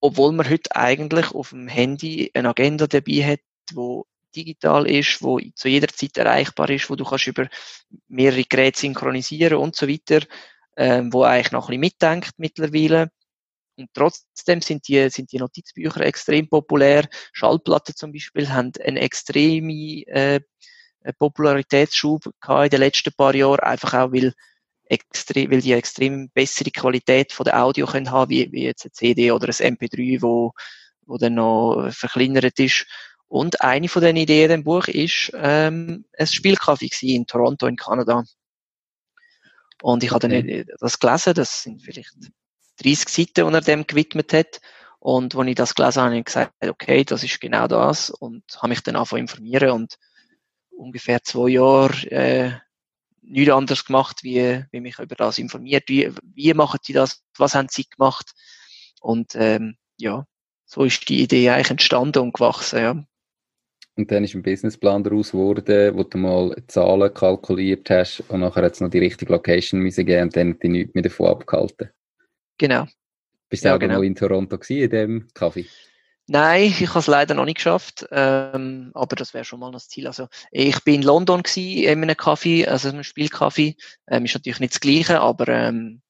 [0.00, 3.40] obwohl man heute eigentlich auf dem Handy eine Agenda dabei hat,
[3.72, 7.48] wo digital ist, wo zu jeder Zeit erreichbar ist, wo du kannst über
[8.08, 10.20] mehrere Geräte synchronisieren und so weiter
[10.76, 13.10] ähm, wo eigentlich noch ein bisschen mitdenkt mittlerweile.
[13.76, 17.08] Und trotzdem sind die, sind die Notizbücher extrem populär.
[17.32, 20.40] Schallplatten zum Beispiel haben einen extremen äh,
[21.12, 24.32] Popularitätsschub gehabt in den letzten paar Jahren, einfach auch, weil,
[24.84, 28.92] extrem, weil die extrem bessere Qualität von der Audio können haben, wie, wie jetzt eine
[28.92, 30.52] CD oder ein MP3, wo,
[31.06, 32.86] wo dann noch verkleinert ist.
[33.26, 38.24] Und eine von den Ideen im Buch ist ähm, ein Spielkaffee in Toronto in Kanada.
[39.82, 42.14] Und ich habe dann das gelesen, das sind vielleicht
[42.82, 44.60] 30 Seiten, die er dem gewidmet hat.
[44.98, 48.10] Und als ich das gelesen habe, habe ich gesagt, okay, das ist genau das.
[48.10, 49.98] Und habe mich dann angefangen informieren und
[50.76, 52.50] ungefähr zwei Jahre äh,
[53.22, 55.84] nichts anderes gemacht, wie, wie mich über das informiert.
[55.88, 57.22] Wie, wie machen die das?
[57.38, 58.32] Was haben sie gemacht?
[59.00, 60.26] Und ähm, ja,
[60.66, 62.78] so ist die Idee eigentlich entstanden und gewachsen.
[62.78, 63.04] Ja.
[63.96, 68.64] Und dann ist ein Businessplan daraus geworden, wo du mal Zahlen kalkuliert hast und nachher
[68.64, 71.90] es noch die richtige Location müssen geben und dann hat dich nichts mehr davon abgehalten.
[72.58, 72.86] Genau.
[73.48, 73.98] Bist du ja, auch genau.
[73.98, 75.66] mal in Toronto gewesen, in dem Kaffee?
[76.26, 79.88] Nein, ich habe es leider noch nicht geschafft, ähm, aber das wäre schon mal das
[79.88, 80.06] Ziel.
[80.06, 83.76] Also ich bin in London gewesen, in einem Kaffee, also einem Spielkaffee.
[84.08, 86.00] Ähm, ist natürlich nicht das Gleiche, aber ähm,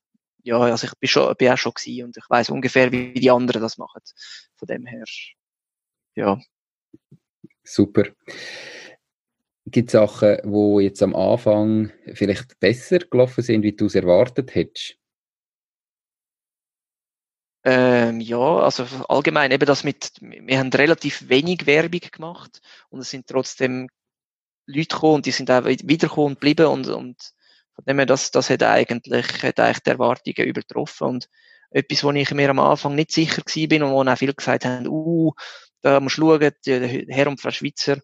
[0.44, 3.31] ja, also ich bin schon, bin auch schon gewesen und ich weiß ungefähr, wie die
[3.31, 4.03] anderen das machen.
[4.57, 5.05] Von dem her,
[6.14, 6.38] ja.
[7.64, 8.05] Super.
[9.66, 14.55] Gibt es Sachen, die jetzt am Anfang vielleicht besser gelaufen sind, wie du es erwartet
[14.55, 14.96] hättest?
[17.64, 23.11] Ähm, ja, also allgemein eben das mit, wir haben relativ wenig Werbung gemacht und es
[23.11, 23.88] sind trotzdem
[24.66, 27.33] Leute gekommen und die sind auch wiedergekommen und geblieben und, und
[27.74, 31.29] von dem her, das, das hat eigentlich, hat eigentlich die Erwartungen übertroffen und
[31.70, 34.64] etwas, wo ich mir am Anfang nicht sicher gewesen bin und wo auch viele gesagt
[34.64, 35.33] haben, uh,
[35.81, 37.98] da musst du schauen, die Herr und Frau Schweizer,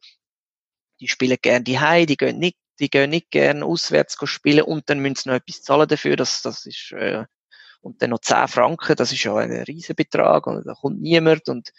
[1.00, 4.88] die spielen gerne die Hei, die gehen nicht, die gehen nicht gerne auswärts spielen und
[4.90, 7.24] dann müssen sie noch etwas zahlen dafür, das, das ist, äh,
[7.80, 11.70] und dann noch 10 Franken, das ist ja ein Riesenbetrag und da kommt niemand und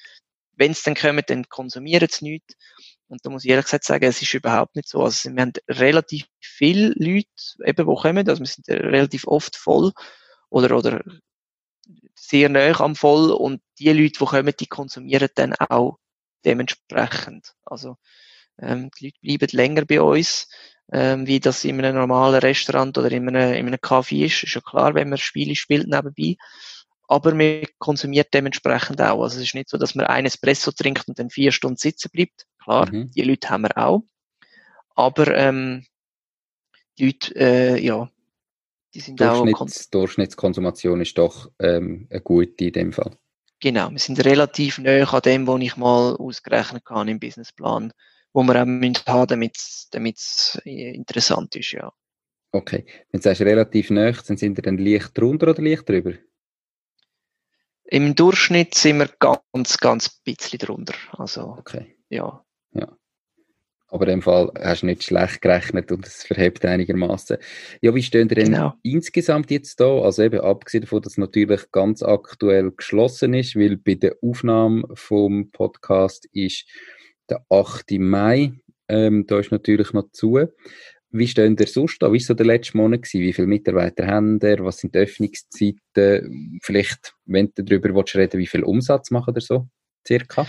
[0.57, 2.55] wenn es dann kommen, dann konsumieren sie nichts.
[3.07, 5.03] Und da muss ich ehrlich gesagt sagen, es ist überhaupt nicht so.
[5.03, 7.27] Also wir haben relativ viele Leute,
[7.65, 9.91] eben, die kommen, also wir sind relativ oft voll
[10.49, 11.03] oder, oder
[12.15, 15.97] sehr nah am voll und die Leute, die kommen, die konsumieren dann auch
[16.45, 17.53] dementsprechend.
[17.65, 17.97] Also
[18.59, 20.49] ähm, die Leute bleiben länger bei uns,
[20.91, 24.43] ähm, wie das in einem normalen Restaurant oder in einem, in einem Café ist.
[24.43, 26.35] Ist ja klar, wenn man Spiele spielt nebenbei.
[27.07, 29.21] Aber man konsumiert dementsprechend auch.
[29.21, 32.09] Also es ist nicht so, dass man ein Espresso trinkt und dann vier Stunden sitzen
[32.11, 32.45] bleibt.
[32.63, 33.11] Klar, mhm.
[33.11, 34.03] die Leute haben wir auch.
[34.95, 35.85] Aber ähm,
[36.97, 38.09] die Leute, äh, ja,
[38.93, 39.91] die sind Durchschnitts, auch...
[39.91, 43.17] Durchschnittskonsumation ist doch ähm, eine gute in dem Fall.
[43.59, 47.93] Genau, wir sind relativ näher an dem, was ich mal ausgerechnet kann im Businessplan,
[48.33, 51.91] wo wir auch müssen haben, damit es interessant ist, ja.
[52.53, 56.13] Okay, wenn du sagst relativ dann sind wir dann leicht drunter oder leicht drüber?
[57.85, 60.93] Im Durchschnitt sind wir ganz, ganz bisschen drunter.
[61.17, 61.97] Also, okay.
[62.09, 62.43] ja.
[62.73, 62.87] Ja.
[63.87, 67.37] Aber in dem Fall hast du nicht schlecht gerechnet und es verhebt einigermaßen.
[67.81, 68.73] Ja, wie stehen ihr denn genau.
[68.83, 70.01] insgesamt jetzt da?
[70.01, 74.85] Also eben abgesehen davon, dass es natürlich ganz aktuell geschlossen ist, weil bei der Aufnahme
[74.93, 76.65] vom Podcast ist
[77.31, 77.91] der 8.
[77.99, 78.53] Mai.
[78.87, 80.39] Ähm, da ist natürlich noch zu.
[81.13, 82.07] Wie stehen ihr sonst da?
[82.07, 83.01] Wie war so der letzte Monat?
[83.01, 83.21] Gewesen?
[83.21, 84.63] Wie viele Mitarbeiter haben ihr?
[84.63, 86.59] Was sind die Öffnungszeiten?
[86.61, 89.67] Vielleicht, wenn du darüber reden willst, wie viel Umsatz machen ihr so?
[90.07, 90.47] Circa?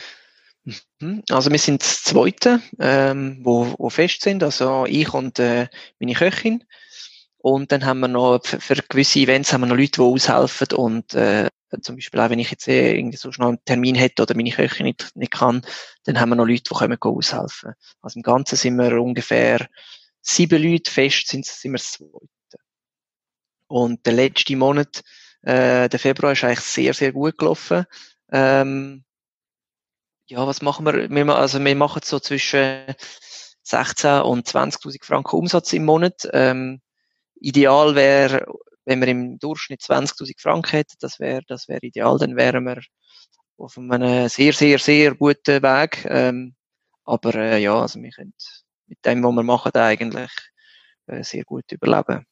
[1.01, 1.23] Mhm.
[1.31, 5.69] Also wir sind das Zweite, ähm, wo, wo fest sind, also ich und äh,
[5.99, 6.65] meine Köchin.
[7.39, 10.69] Und dann haben wir noch, für, für gewisse Events haben wir noch Leute, die aushelfen
[10.77, 11.49] und äh,
[11.81, 14.51] zum Beispiel auch wenn ich jetzt äh, irgendwie so schnell einen Termin hätte oder meine
[14.51, 15.63] Köchin nicht, nicht kann,
[16.05, 17.75] dann haben wir noch Leute, die können aushelfen.
[18.03, 19.67] Also im Ganzen sind wir ungefähr
[20.21, 22.29] sieben Leute fest, sind, sind wir Zweite.
[23.67, 25.03] Und der letzte Monat,
[25.43, 27.87] äh, der Februar, ist eigentlich sehr, sehr gut gelaufen.
[28.31, 29.05] Ähm,
[30.27, 31.11] ja, was machen wir?
[31.11, 32.95] wir also wir machen so zwischen
[33.63, 36.29] 16 und 20.000 Franken Umsatz im Monat.
[36.33, 36.81] Ähm,
[37.41, 38.47] ideal wäre,
[38.85, 42.81] wenn wir im Durchschnitt 20.000 Franken hätten, das wäre das wäre ideal, dann wären wir
[43.59, 46.05] auf einem sehr, sehr, sehr guten Weg.
[46.09, 46.55] Ähm,
[47.05, 48.35] aber äh, ja, also wir können
[48.87, 50.31] mit dem, was wir machen, eigentlich
[51.07, 52.27] äh, sehr gut überleben.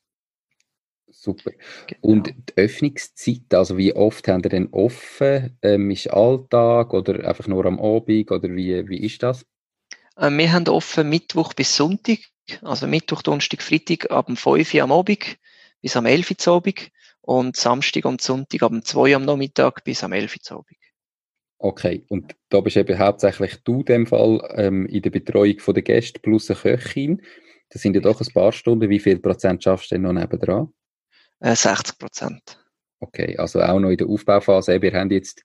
[1.13, 1.51] Super.
[1.87, 2.01] Genau.
[2.03, 5.59] Und die Öffnungszeit, also wie oft haben ihr denn offen?
[5.63, 9.45] Ähm, ist Alltag oder einfach nur am Abend oder wie, wie ist das?
[10.17, 12.19] Äh, wir haben offen Mittwoch bis Sonntag,
[12.63, 15.37] also Mittwoch, Donnerstag, Freitag ab dem 5 Uhr am Abend
[15.81, 16.91] bis am 11 Uhr Abend
[17.21, 20.77] und Samstag und Sonntag ab dem 2 Uhr am Nachmittag bis am 11 Uhr Abend.
[21.59, 25.83] Okay, und da bist eben hauptsächlich du in dem Fall ähm, in der Betreuung der
[25.83, 27.23] Gäste plus eine Köchin.
[27.69, 28.89] Das sind ja doch ein paar Stunden.
[28.89, 30.73] Wie viel Prozent schaffst du denn noch nebendran?
[31.41, 32.59] 60 äh, Prozent.
[33.01, 34.81] Okay, also auch noch in der Aufbauphase.
[34.81, 35.43] Wir haben jetzt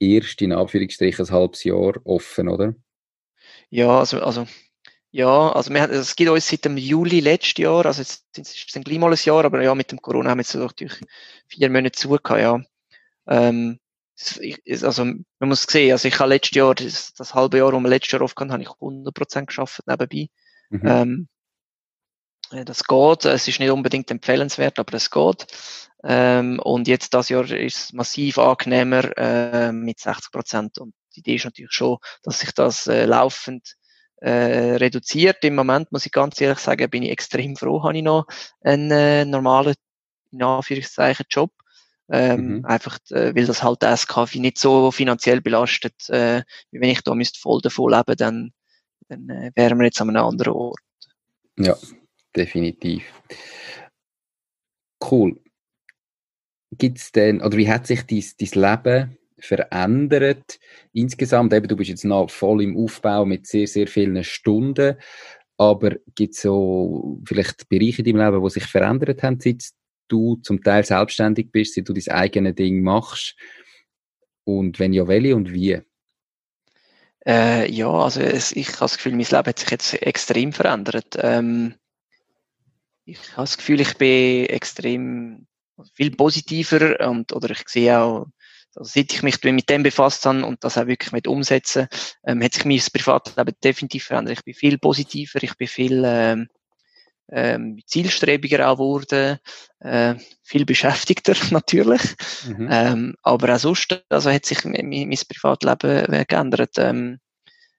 [0.00, 2.74] erst in Anführungsstrichen ein halbes Jahr offen, oder?
[3.70, 4.46] Ja, also, also
[5.14, 8.66] ja, also wir, also es gibt uns seit dem Juli letztes Jahr, also jetzt ist
[8.66, 11.00] es dann gleich mal ein Jahr, aber ja, mit dem Corona haben wir jetzt natürlich
[11.46, 12.60] vier Monate zugehört, ja.
[13.28, 13.78] Ähm,
[14.82, 17.88] also man muss sehen, also ich habe letztes Jahr, das, das halbe Jahr, wo wir
[17.88, 20.30] letztes Jahr aufgehört habe ich 100% geschafft nebenbei.
[20.70, 20.82] Mhm.
[20.84, 21.28] Ähm,
[22.64, 23.24] das geht.
[23.24, 25.46] Es ist nicht unbedingt empfehlenswert, aber es geht.
[26.02, 30.78] Ähm, und jetzt das Jahr ist es massiv angenehmer äh, mit 60 Prozent.
[30.78, 33.76] Und die Idee ist natürlich schon, dass sich das äh, laufend
[34.24, 35.44] äh, reduziert.
[35.44, 38.26] Im Moment muss ich ganz ehrlich sagen, bin ich extrem froh, habe ich noch
[38.62, 39.74] einen äh, normalen,
[40.32, 41.50] in Anführungszeichen, Job.
[42.10, 42.64] Ähm, mhm.
[42.64, 46.08] Einfach, äh, weil das halt das SKF nicht so finanziell belastet.
[46.08, 48.52] Äh, wenn ich da müsste voll davon leben, dann,
[49.08, 50.80] dann äh, wären wir jetzt an einem anderen Ort.
[51.58, 51.76] Ja,
[52.34, 53.04] definitiv.
[55.10, 55.38] Cool.
[56.72, 60.58] Gibt es denn, oder wie hat sich dein, dein Leben verändert
[60.92, 61.52] insgesamt?
[61.52, 64.96] Eben, du bist jetzt noch voll im Aufbau mit sehr, sehr vielen Stunden,
[65.56, 69.64] aber gibt es so vielleicht Bereiche in deinem Leben, die sich verändert haben, seit
[70.08, 73.36] du zum Teil selbstständig bist, seit du dein eigenes Ding machst?
[74.44, 75.80] Und wenn ja, welche und wie?
[77.26, 81.16] Äh, ja, also es, ich habe das Gefühl, mein Leben hat sich jetzt extrem verändert.
[81.18, 81.74] Ähm,
[83.06, 85.46] ich habe das Gefühl, ich bin extrem
[85.94, 88.26] viel positiver und oder ich sehe auch,
[88.80, 91.88] seit ich mich mit dem befasst habe und das auch wirklich mit umsetzen,
[92.26, 94.38] ähm, hat sich mein Privatleben definitiv verändert.
[94.38, 96.48] Ich bin viel positiver, ich bin viel ähm,
[97.30, 99.38] ähm, zielstrebiger auch geworden,
[99.80, 102.02] äh, viel beschäftigter natürlich,
[102.46, 102.68] mhm.
[102.70, 106.72] ähm, aber auch sonst, also hat sich mein, mein Privatleben äh, geändert.
[106.78, 107.18] Ähm,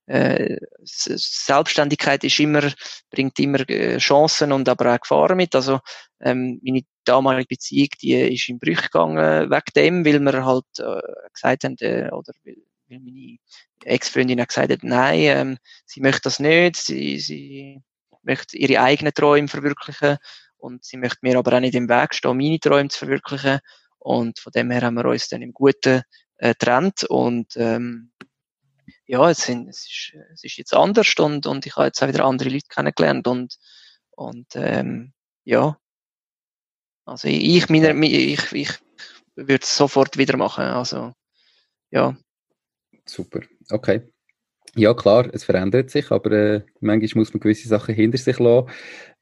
[0.08, 2.72] äh, Selbstständigkeit ist immer,
[3.10, 5.56] bringt immer äh, Chancen und aber auch Gefahren mit.
[5.56, 5.80] Also
[6.22, 11.02] ähm, meine damalige Beziehung, die ist in Brüche gegangen wegen dem, weil wir halt äh,
[11.34, 13.38] gesagt haben, äh, oder weil meine
[13.84, 17.82] Ex-Freundin hat gesagt hat, nein, ähm, sie möchte das nicht, sie, sie
[18.24, 20.18] möchte ihre eigenen Träume verwirklichen
[20.58, 23.60] und sie möchte mir aber auch nicht im Weg stehen, meine Träume zu verwirklichen.
[24.00, 26.04] Und von dem her haben wir uns dann im Guten
[26.38, 28.12] äh, trennt und ähm,
[29.08, 32.08] ja, es, sind, es, ist, es ist jetzt anders und, und ich habe jetzt auch
[32.08, 33.56] wieder andere Leute kennengelernt und,
[34.12, 35.14] und ähm,
[35.44, 35.78] ja,
[37.06, 38.72] also ich, meine, ich, ich
[39.36, 41.14] würde es sofort wieder machen, also
[41.92, 42.18] ja.
[43.06, 44.02] Super, okay.
[44.76, 48.70] Ja, klar, es verändert sich, aber äh, manchmal muss man gewisse Sachen hinter sich lassen.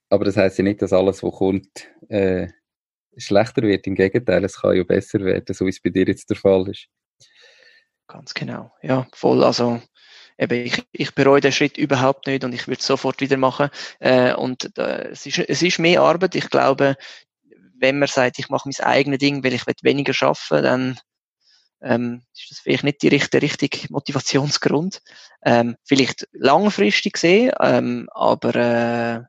[0.10, 2.48] Aber das heißt ja nicht, dass alles, was kommt, äh,
[3.18, 3.86] schlechter wird.
[3.86, 6.68] Im Gegenteil, es kann ja besser werden, so wie es bei dir jetzt der Fall
[6.70, 6.88] ist.
[8.08, 9.44] Ganz genau, ja, voll.
[9.44, 9.82] Also
[10.38, 13.70] eben, ich, ich bereue den Schritt überhaupt nicht und ich würde es sofort wieder machen.
[14.00, 16.36] Äh, und äh, es, ist, es ist mehr Arbeit.
[16.36, 16.96] Ich glaube,
[17.80, 21.00] wenn man sagt, ich mache mein eigenes Ding, weil ich weniger arbeiten dann
[21.84, 25.02] ähm, ist das vielleicht nicht die richtige, Motivationsgrund.
[25.44, 29.22] Ähm, vielleicht langfristig gesehen, ähm, aber äh,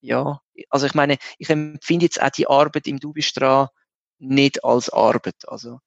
[0.00, 3.70] ja, also ich meine, ich empfinde jetzt auch die Arbeit im Dubistra
[4.18, 5.48] nicht als Arbeit.
[5.48, 5.80] Also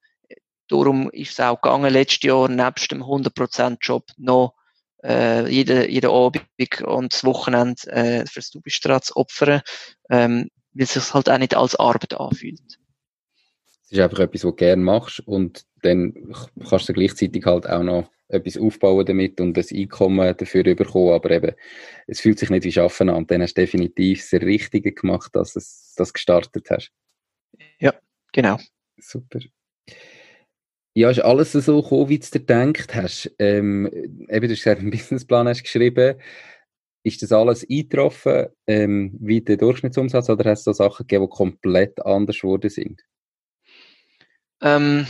[0.68, 4.54] darum ist es auch gegangen, letztes Jahr nebst dem 100% Job noch
[5.02, 6.44] äh, jeden, jeden Abend
[6.82, 9.62] und das Wochenende äh, fürs Dubistra zu opfern,
[10.10, 12.78] ähm, weil es sich halt auch nicht als Arbeit anfühlt.
[13.84, 16.34] Es ist einfach etwas, was du gerne machst und dann
[16.68, 21.30] kannst du gleichzeitig halt auch noch etwas aufbauen damit und das Einkommen dafür bekommen, aber
[21.30, 21.52] eben,
[22.06, 25.34] es fühlt sich nicht wie Schaffen an und dann hast du definitiv das Richtige gemacht,
[25.34, 25.60] dass du
[25.96, 26.92] das gestartet hast.
[27.78, 27.94] Ja,
[28.32, 28.58] genau.
[28.98, 29.40] Super.
[30.98, 33.30] Ja, ist alles so gekommen, wie du dir gedacht hast?
[33.38, 36.20] Ähm, eben, du hast gesagt, einen Businessplan hast geschrieben.
[37.04, 41.36] Ist das alles eingetroffen, ähm, wie der Durchschnittsumsatz, oder hast du so Sachen gegeben, die
[41.36, 43.00] komplett anders geworden sind?
[44.60, 45.06] Ähm,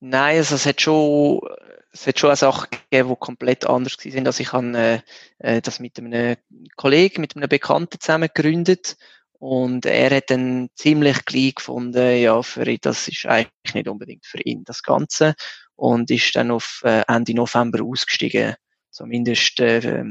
[0.00, 1.40] nein, also es hat schon,
[1.90, 4.26] es hat schon eine Sache gegeben, die komplett anders sind.
[4.26, 4.98] Also ich habe äh,
[5.38, 6.36] äh, das mit einem
[6.76, 8.98] Kollegen, mit einem Bekannten zusammen gegründet
[9.42, 14.24] und er hat dann ziemlich gleich gefunden, ja, für ihn, das ist eigentlich nicht unbedingt
[14.24, 15.34] für ihn das Ganze
[15.74, 18.54] und ist dann auf äh, Ende November ausgestiegen,
[18.90, 20.04] zumindest äh,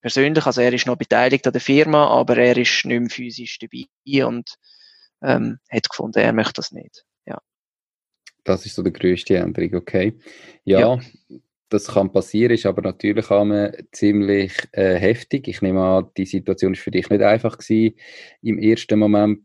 [0.00, 0.46] persönlich.
[0.46, 4.24] Also er ist noch beteiligt an der Firma, aber er ist nicht mehr physisch dabei
[4.24, 4.54] und
[5.24, 7.04] ähm, hat gefunden, er möchte das nicht.
[8.44, 10.16] Das ist so die größte Änderung, okay.
[10.62, 11.00] Ja, ja,
[11.68, 13.46] das kann passieren, ist aber natürlich auch
[13.92, 15.48] ziemlich äh, heftig.
[15.48, 17.96] Ich nehme an, die Situation ist für dich nicht einfach gewesen
[18.42, 19.40] im ersten Moment.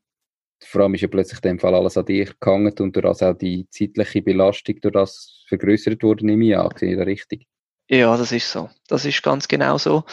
[0.64, 3.22] Vor allem ist ja plötzlich in dem Fall alles an dich gehangen und durch das
[3.22, 6.70] auch die zeitliche Belastung durch das vergrößert wurde, nehme ich an.
[6.78, 7.48] Sehe ich da richtig?
[7.90, 8.70] Ja, das ist so.
[8.88, 10.06] Das ist ganz genau so.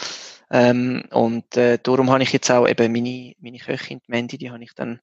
[0.51, 4.51] Ähm, und äh, darum habe ich jetzt auch eben meine, meine Köchin, die Mandy, die
[4.51, 4.99] habe ich dann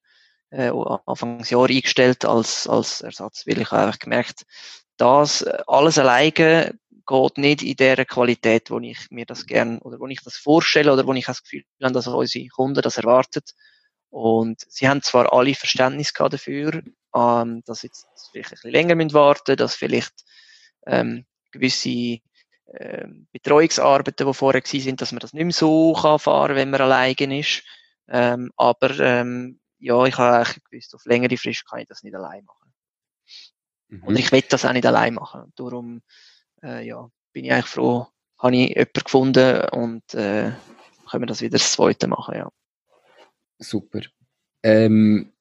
[0.50, 0.70] äh,
[1.06, 4.44] Anfangsjahr eingestellt als, als Ersatz, weil ich einfach gemerkt,
[4.98, 9.98] das äh, alles alleine geht nicht in der Qualität, wo ich mir das gern oder
[9.98, 13.54] wo ich das vorstelle oder wo ich das Gefühl habe, dass unsere Kunden das erwartet.
[14.10, 16.82] Und sie haben zwar alle Verständnis gehabt dafür,
[17.14, 20.24] ähm, dass jetzt vielleicht ein bisschen länger müssen warten, dass vielleicht
[20.86, 22.20] ähm, gewisse
[22.74, 26.70] ähm, Betreuungsarbeiten, die vorher gewesen sind, dass man das nicht mehr so kann fahren, wenn
[26.70, 27.62] man alleine ist.
[28.08, 32.14] Ähm, aber ähm, ja, ich habe eigentlich gewusst, auf längere Frist kann ich das nicht
[32.14, 32.72] allein machen.
[33.88, 34.02] Mhm.
[34.04, 35.52] Und ich will das auch nicht allein machen.
[35.56, 36.02] Darum,
[36.62, 38.06] äh, ja, bin ich eigentlich froh,
[38.38, 40.52] habe ich jemanden gefunden und äh,
[41.10, 42.50] können wir das wieder das zweite machen, ja.
[43.58, 44.00] Super.
[44.62, 45.32] Ähm,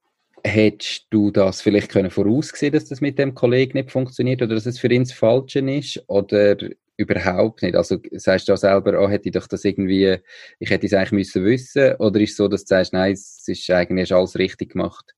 [0.43, 4.65] hättest du das vielleicht können voraussehen, dass das mit dem Kollegen nicht funktioniert oder dass
[4.65, 6.03] es für ihn das Falsche ist?
[6.07, 6.57] Oder
[6.97, 7.75] überhaupt nicht.
[7.75, 10.17] Also sagst du auch selber, oh, hätte ich doch das irgendwie,
[10.59, 13.47] ich hätte es eigentlich müssen wissen, oder ist es so, dass du sagst, nein, es
[13.47, 15.13] ist eigentlich alles richtig gemacht?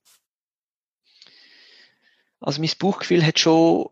[2.42, 3.90] Also mein Bauchgefühl hat schon,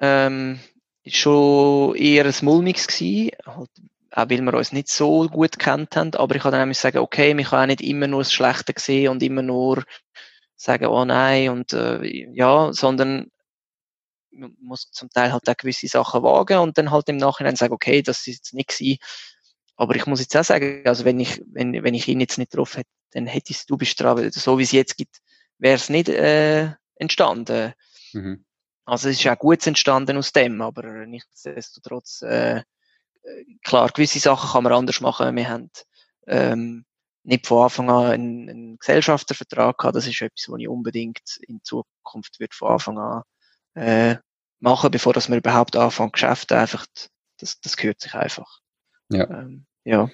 [0.00, 0.58] ähm,
[1.06, 3.70] schon eher ein mulmiges gewesen, halt,
[4.10, 7.34] auch weil wir uns nicht so gut kennt haben, aber ich kann dann sagen, okay,
[7.34, 9.84] man kann auch nicht immer nur das Schlechte sehen und immer nur
[10.56, 13.30] sagen, oh nein, und äh, ja, sondern
[14.30, 17.74] man muss zum Teil halt auch gewisse Sachen wagen und dann halt im Nachhinein sagen,
[17.74, 18.98] okay, das ist jetzt nicht gewesen.
[19.76, 22.56] Aber ich muss jetzt auch sagen, also wenn ich, wenn, wenn ich ihn jetzt nicht
[22.56, 24.32] drauf hätte, dann hätte ich es du bestraft.
[24.34, 25.18] So wie es jetzt gibt,
[25.58, 27.74] wäre es nicht äh, entstanden.
[28.12, 28.44] Mhm.
[28.84, 32.62] Also es ist auch gut entstanden aus dem, aber nichtsdestotrotz, äh,
[33.62, 35.34] klar, gewisse Sachen kann man anders machen.
[35.36, 35.70] Wir haben
[36.26, 36.84] ähm,
[37.22, 39.96] nicht von Anfang an einen, einen Gesellschaftervertrag gehabt.
[39.96, 43.22] Das ist etwas, was ich unbedingt in Zukunft wird von Anfang an
[43.74, 44.16] äh,
[44.60, 46.86] machen, bevor dass man überhaupt anfängt, Geschäfte einfach,
[47.38, 48.60] das, das gehört sich einfach.
[49.10, 49.28] Ja.
[49.28, 50.10] Ähm, ja.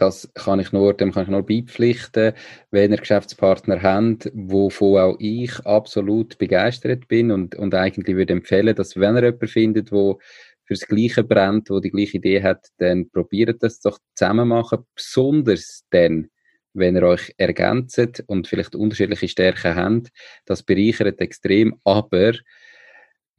[0.00, 2.32] Das kann ich nur, dem kann ich nur beipflichten,
[2.70, 8.74] wenn ihr Geschäftspartner habt, wovon auch ich absolut begeistert bin und, und eigentlich würde empfehlen,
[8.74, 10.18] dass wenn ihr jemanden findet, wo
[10.64, 15.84] fürs Gleiche brennt, wo die gleiche Idee hat, dann probiert das doch zusammen machen, besonders
[15.90, 16.30] dann,
[16.72, 20.08] wenn ihr euch ergänzt und vielleicht unterschiedliche Stärken habt.
[20.46, 22.34] Das bereichert extrem, aber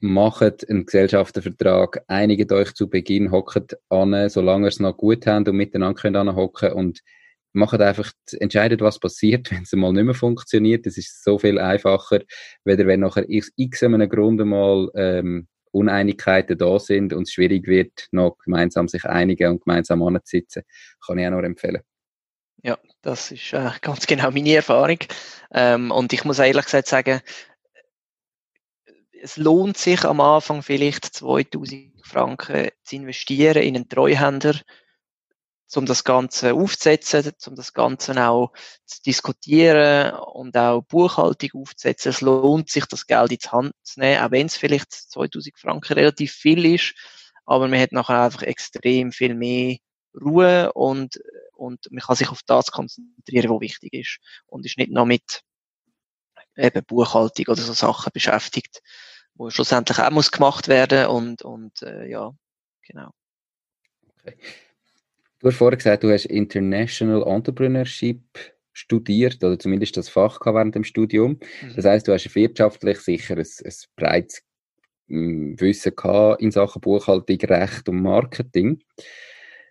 [0.02, 5.48] macht einen Gesellschaftervertrag, einigt euch zu Beginn, hockt an, solange ihr es noch gut habt
[5.48, 7.02] und miteinander könnt anhocken und
[7.54, 10.86] macht einfach, entscheidet, was passiert, wenn es mal nicht mehr funktioniert.
[10.86, 12.20] Das ist so viel einfacher,
[12.66, 17.68] weder wenn nachher x, x einem Grund mal ähm, Uneinigkeiten da sind und es schwierig
[17.68, 20.64] wird, noch gemeinsam sich einigen und gemeinsam anzusitzen.
[21.06, 21.82] Kann ich auch noch empfehlen.
[22.64, 25.00] Ja, das ist äh, ganz genau meine Erfahrung.
[25.54, 27.22] Ähm, und ich muss ehrlich gesagt sagen,
[29.24, 34.60] es lohnt sich am Anfang vielleicht 2000 Franken zu investieren in einen Treuhänder,
[35.76, 38.52] um das Ganze aufzusetzen, um das Ganze auch
[38.86, 42.10] zu diskutieren und auch Buchhaltung aufzusetzen.
[42.10, 45.58] Es lohnt sich, das Geld in die Hand zu nehmen, auch wenn es vielleicht 2000
[45.58, 46.94] Franken relativ viel ist,
[47.46, 49.78] aber man hat nachher einfach extrem viel mehr
[50.20, 51.22] Ruhe und,
[51.54, 55.44] und man kann sich auf das konzentrieren, was wichtig ist und ist nicht noch mit
[56.58, 58.82] eben Buchhaltung oder so Sachen beschäftigt,
[59.36, 62.32] wo schlussendlich auch muss gemacht werden und, und äh, ja,
[62.88, 63.12] genau.
[64.20, 64.36] Okay.
[65.40, 68.22] Du hast vorher gesagt, du hast International Entrepreneurship
[68.74, 71.40] studiert oder zumindest das Fach während dem Studium.
[71.62, 71.76] Mhm.
[71.76, 74.44] Das heißt, du hast wirtschaftlich sicher ein, ein breites
[75.08, 78.84] hm, Wissen gehabt in Sachen Buchhaltung, Recht und Marketing.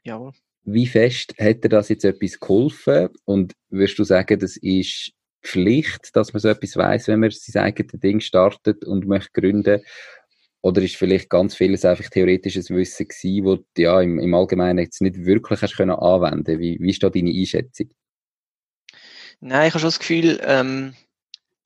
[0.04, 0.32] Jawohl.
[0.64, 3.08] Wie fest hat dir das jetzt etwas geholfen?
[3.24, 7.64] Und würdest du sagen, das ist Pflicht, dass man so etwas weiß, wenn man sein
[7.64, 9.82] eigenes Ding startet und möchte gründen?
[10.62, 14.80] Oder ist vielleicht ganz vieles einfach theoretisches Wissen gewesen, wo du ja im, im Allgemeinen
[14.80, 16.58] jetzt nicht wirklich hast können anwenden?
[16.58, 17.90] Wie, wie ist da deine Einschätzung?
[19.40, 20.94] Nein, ich habe schon das Gefühl, ähm,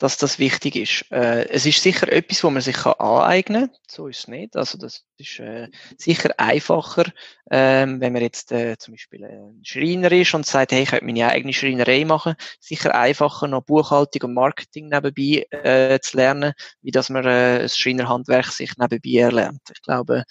[0.04, 1.10] dass das wichtig ist.
[1.10, 3.76] Äh, es ist sicher etwas, wo man sich kann aneignen kann.
[3.88, 4.54] So ist es nicht.
[4.54, 7.04] Also das ist äh, sicher einfacher,
[7.50, 11.06] ähm, wenn man jetzt äh, zum Beispiel ein Schreiner ist und sagt, hey, ich könnte
[11.06, 12.34] meine eigene Schreinerei machen.
[12.60, 17.78] Sicher einfacher, noch Buchhaltung und Marketing nebenbei äh, zu lernen, wie dass man äh, das
[17.78, 19.62] Schreinerhandwerk sich nebenbei erlernt.
[19.72, 20.24] Ich glaube,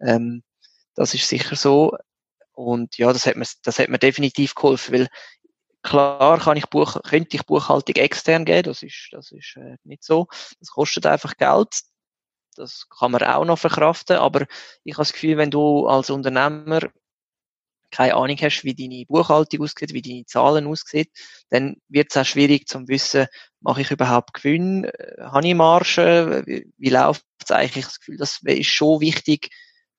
[0.00, 0.42] ähm,
[0.94, 1.92] das ist sicher so.
[2.52, 5.08] Und ja, das hat mir, das hat mir definitiv geholfen, weil
[5.82, 10.04] Klar kann ich Buch, könnte ich Buchhaltung extern geben, das ist, das ist äh, nicht
[10.04, 10.26] so.
[10.58, 11.68] Das kostet einfach Geld.
[12.56, 14.46] Das kann man auch noch verkraften, aber
[14.82, 16.80] ich habe das Gefühl, wenn du als Unternehmer
[17.90, 21.10] keine Ahnung hast, wie deine Buchhaltung aussieht, wie deine Zahlen aussieht,
[21.48, 23.26] dann wird es auch schwierig zu wissen,
[23.60, 27.84] mache ich überhaupt Gewinn, äh, habe ich Marge, wie, wie läuft es eigentlich?
[27.86, 29.50] Das Gefühl, das ist schon wichtig,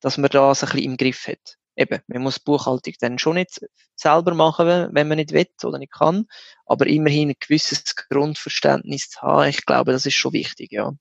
[0.01, 3.61] dass man das ein bisschen im Griff hat eben, man muss Buchhaltung dann schon nicht
[3.95, 6.25] selber machen, wenn man nicht will oder nicht kann,
[6.65, 10.91] aber immerhin ein gewisses Grundverständnis zu haben, ich glaube, das ist schon wichtig, ja.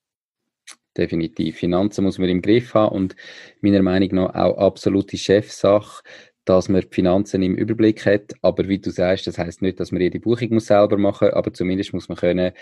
[0.96, 1.58] Definitiv.
[1.58, 3.16] Finanzen muss man im Griff haben und
[3.60, 6.02] meiner Meinung nach auch absolute Chefsache,
[6.44, 8.32] dass man die Finanzen im Überblick hat.
[8.42, 11.52] Aber wie du sagst, das heißt nicht, dass man jede Buchung muss selber machen, aber
[11.52, 12.52] zumindest muss man können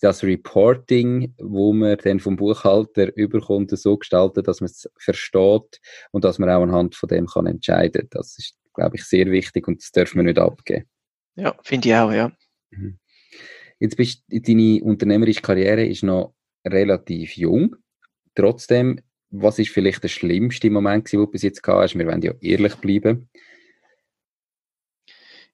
[0.00, 5.80] das Reporting, wo man dann vom Buchhalter überkommt, so gestalten, dass man es versteht
[6.12, 8.08] und dass man auch anhand von dem kann entscheiden.
[8.10, 10.86] Das ist, glaube ich, sehr wichtig und das dürfen wir nicht abgeben.
[11.34, 12.32] Ja, finde ich auch, ja.
[12.70, 12.98] Mhm.
[13.78, 16.34] Jetzt bist deine unternehmerische Karriere ist noch
[16.66, 17.76] relativ jung.
[18.34, 21.98] Trotzdem, was ist vielleicht der schlimmste Moment, den du bis jetzt gehabt hast?
[21.98, 23.28] Wir wollen ja ehrlich bleiben.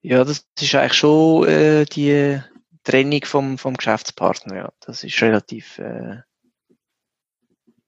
[0.02, 2.40] Ja, das ist eigentlich schon äh, die
[2.84, 4.72] Trennung vom, vom Geschäftspartner, ja.
[4.80, 6.22] Das ist relativ, äh,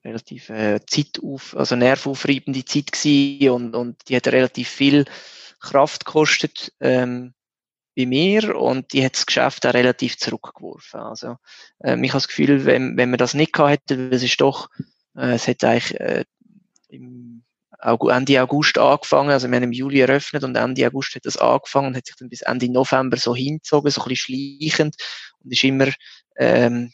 [0.05, 5.05] relativ äh, zeitauf, also nervaufreibende Zeit gewesen und, und die hat relativ viel
[5.61, 7.35] Kraft gekostet ähm,
[7.97, 11.01] bei mir und die hat das Geschäft auch relativ zurückgeworfen.
[11.01, 11.37] Also
[11.83, 14.69] ähm, ich habe das Gefühl, wenn, wenn man das nicht gehabt hätte, es ist doch,
[15.17, 16.25] äh, es hat eigentlich äh,
[16.89, 17.45] im
[17.85, 21.89] Ende August angefangen, also wir haben im Juli eröffnet und Ende August hat das angefangen
[21.89, 24.97] und hat sich dann bis Ende November so hingezogen, so ein bisschen schleichend
[25.43, 25.89] und ist immer,
[26.37, 26.93] ähm,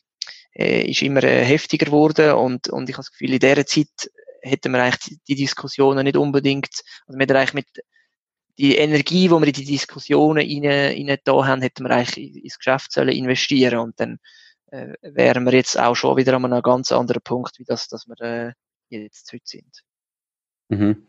[0.53, 4.11] äh, ist immer äh, heftiger geworden und, und ich habe das Gefühl, in dieser Zeit
[4.43, 7.69] hätten wir eigentlich die Diskussionen nicht unbedingt, also wir hätten eigentlich mit
[8.59, 12.93] die Energie, die wir in die Diskussionen rein da haben, hätten wir eigentlich ins Geschäft
[12.93, 14.19] sollen investieren und dann
[14.73, 18.07] äh, wären wir jetzt auch schon wieder an einem ganz anderen Punkt, wie das, dass
[18.07, 18.53] wir äh,
[18.89, 19.83] jetzt heute sind.
[20.71, 21.07] Mhm.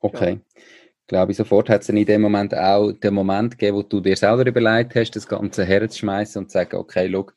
[0.00, 0.40] Okay.
[0.54, 0.62] Ja.
[1.06, 1.70] Glaube ich sofort.
[1.70, 5.12] Hat es in dem Moment auch den Moment gegeben, wo du dir selber überlegt hast,
[5.12, 7.34] das Ganze herzuschmeißen und zu sagen, okay, look,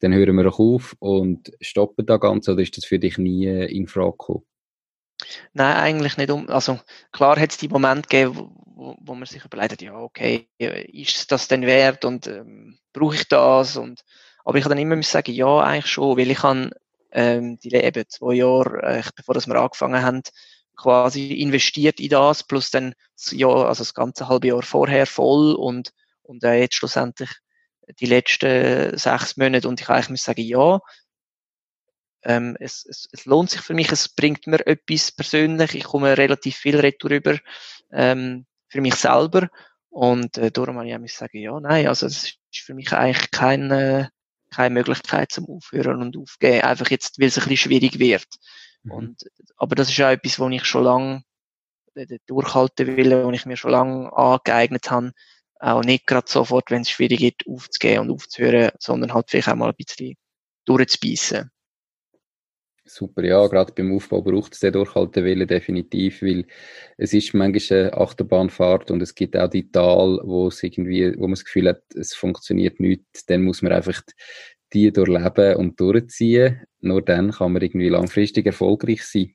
[0.00, 3.46] dann hören wir doch auf und stoppen da ganz, oder ist das für dich nie
[3.46, 4.44] in Frage gekommen?
[5.52, 6.30] Nein, eigentlich nicht.
[6.30, 6.80] Um, also
[7.12, 11.46] klar hat es die Momente gegeben, wo, wo man sich überlegt, ja, okay, ist das
[11.48, 13.76] denn wert und ähm, brauche ich das?
[13.76, 14.02] Und,
[14.46, 16.70] aber ich habe dann immer müssen sagen, ja, eigentlich schon, weil ich habe
[17.12, 20.22] ähm, die eben zwei Jahre, äh, bevor das wir angefangen haben,
[20.80, 25.54] quasi investiert in das, plus dann das Jahr, also das ganze halbe Jahr vorher voll
[25.54, 27.30] und, und äh, jetzt schlussendlich
[27.98, 29.68] die letzten sechs Monate.
[29.68, 30.80] Und ich eigentlich muss sagen, ja,
[32.22, 36.16] ähm, es, es, es lohnt sich für mich, es bringt mir etwas persönlich, ich komme
[36.16, 37.38] relativ viel Retour über
[37.92, 39.48] ähm, für mich selber.
[39.88, 43.30] Und äh, darum habe ich auch sagen, ja, nein, also es ist für mich eigentlich
[43.30, 44.10] keine,
[44.50, 48.28] keine Möglichkeit zum Aufhören und Aufgeben, einfach jetzt, weil es ein bisschen schwierig wird.
[48.82, 48.92] Mhm.
[48.92, 51.24] Und, aber das ist auch etwas, wo ich schon lange
[52.26, 55.12] durchhalten will, wo ich mir schon lange angeeignet habe,
[55.58, 59.56] auch nicht gerade sofort, wenn es schwierig ist, aufzugehen und aufzuhören, sondern halt vielleicht auch
[59.56, 60.16] mal ein bisschen
[60.64, 61.50] durchzubeissen.
[62.84, 66.46] Super, ja, gerade beim Aufbau braucht es den Durchhaltewillen definitiv, weil
[66.96, 71.22] es ist manchmal eine Achterbahnfahrt und es gibt auch die Tal, wo es irgendwie, wo
[71.22, 74.02] man das Gefühl hat, es funktioniert nicht, dann muss man einfach
[74.72, 76.62] die durchleben und durchziehen.
[76.80, 79.34] Nur dann kann man irgendwie langfristig erfolgreich sein.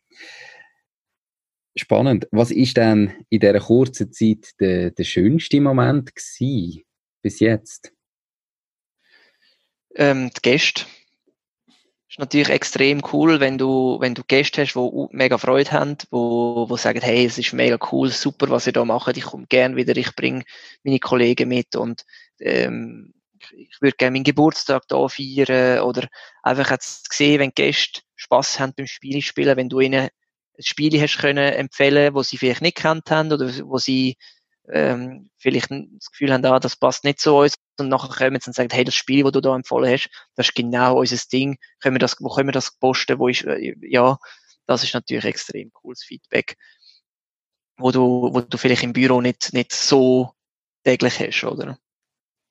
[1.77, 2.27] Spannend.
[2.31, 6.83] Was ist denn in dieser kurzen Zeit der, der schönste Moment gewesen,
[7.21, 7.91] bis jetzt?
[9.95, 10.86] Ähm, die Gäste
[12.15, 16.65] ist natürlich extrem cool, wenn du, wenn du Gäste hast, die mega Freude haben, wo,
[16.69, 19.75] wo sagen, hey, es ist mega cool, super, was ihr da macht, ich komme gern
[19.75, 20.43] wieder, ich bringe
[20.83, 22.05] meine Kollegen mit und
[22.39, 23.13] ähm,
[23.51, 26.07] ich würde gerne meinen Geburtstag da feiern oder
[26.43, 30.09] einfach jetzt gesehen, wenn Gäste Spaß haben beim Spiel spielen, wenn du ihnen
[30.57, 34.17] ein Spiel hast können empfehlen, wo sie vielleicht nicht kennt haben oder wo sie
[34.69, 38.49] ähm, vielleicht das Gefühl haben, ah, das passt nicht zu uns und nachher kommen sie
[38.49, 41.57] und sagen, hey, das Spiel, das du da empfohlen hast, das ist genau unser Ding,
[41.79, 44.17] können wir das, wo können wir das posten, wo ist, äh, ja,
[44.65, 46.55] das ist natürlich extrem cooles Feedback,
[47.77, 50.31] wo du, wo du vielleicht im Büro nicht, nicht so
[50.83, 51.77] täglich hast, oder?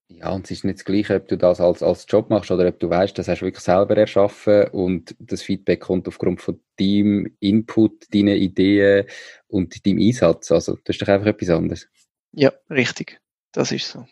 [0.08, 2.68] Ja, und es ist nicht das Gleiche, ob du das als, als Job machst oder
[2.68, 6.60] ob du weißt, das hast du wirklich selber erschaffen und das Feedback kommt aufgrund von
[6.78, 9.06] deinem Input, deinen Ideen
[9.48, 10.52] und deinem Einsatz.
[10.52, 11.88] Also, das ist doch einfach etwas anderes.
[12.32, 13.20] Ja, richtig.
[13.52, 14.06] Das ist so.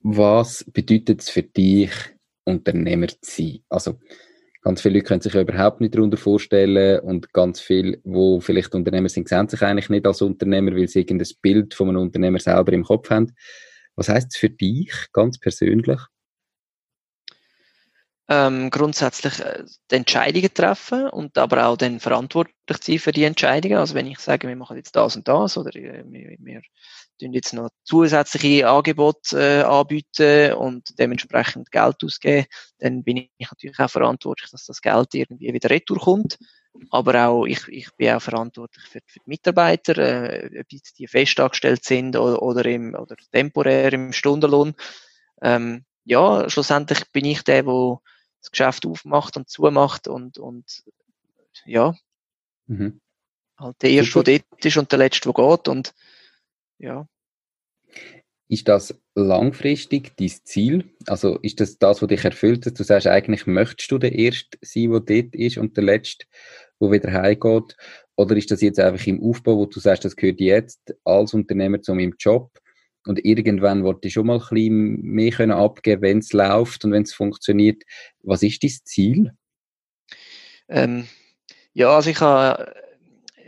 [0.00, 1.92] Was bedeutet es für dich,
[2.44, 3.58] Unternehmer zu sein?
[3.68, 4.00] Also,
[4.62, 8.74] ganz viele Leute können sich ja überhaupt nicht darunter vorstellen und ganz viele, wo vielleicht
[8.74, 12.38] Unternehmer sind, sehen sich eigentlich nicht als Unternehmer, weil sie irgendein Bild von einem Unternehmer
[12.38, 13.34] selber im Kopf haben.
[13.96, 16.00] Was heißt es für dich ganz persönlich?
[18.32, 23.76] ähm, grundsätzlich äh, Entscheidungen treffen und aber auch dann verantwortlich sein für die Entscheidungen.
[23.76, 26.62] Also wenn ich sage, wir machen jetzt das und das oder äh, wir, wir
[27.20, 32.46] tun jetzt noch zusätzliche Angebote äh, anbieten und dementsprechend Geld ausgeben,
[32.78, 36.38] dann bin ich natürlich auch verantwortlich, dass das Geld irgendwie wieder retour kommt.
[36.90, 41.38] Aber auch ich, ich bin auch verantwortlich für, für die Mitarbeiter, äh, ob die fest
[41.38, 44.74] angestellt sind oder, oder, im, oder temporär im Stundenlohn.
[45.42, 47.98] Ähm, ja, schlussendlich bin ich der, der
[48.40, 50.82] das Geschäft aufmacht und zumacht und, und
[51.64, 51.94] ja,
[52.66, 53.00] mhm.
[53.56, 55.94] halt der Erste, der dort ist und der Letzte, der geht und
[56.78, 57.06] ja.
[58.48, 60.90] Ist das langfristig dein Ziel?
[61.06, 64.58] Also ist das das, was dich erfüllt, dass du sagst, eigentlich möchtest du der Erste
[64.60, 66.26] sein, der dort ist und der Letzte,
[66.80, 67.76] der wieder heimgeht?
[68.16, 71.80] Oder ist das jetzt einfach im Aufbau, wo du sagst, das gehört jetzt als Unternehmer
[71.80, 72.50] zu meinem Job
[73.06, 76.92] und irgendwann wollte ich schon mal ein bisschen mehr können abgeben, wenn es läuft und
[76.92, 77.82] wenn es funktioniert.
[78.22, 79.32] Was ist dein Ziel?
[80.68, 81.08] Ähm,
[81.72, 82.74] ja, also ich habe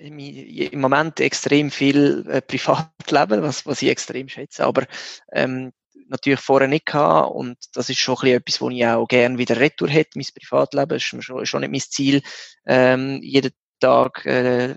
[0.04, 4.86] im Moment extrem viel äh, Privatleben, was, was ich extrem schätze, aber
[5.32, 5.72] ähm,
[6.08, 7.34] natürlich vorher nicht gehabt.
[7.34, 11.04] Und das ist schon etwas, wo ich auch gerne wieder retour hätte, mein Privatleben, ist
[11.04, 12.22] schon, schon nicht mein Ziel,
[12.66, 14.76] ähm, jeden Tag äh,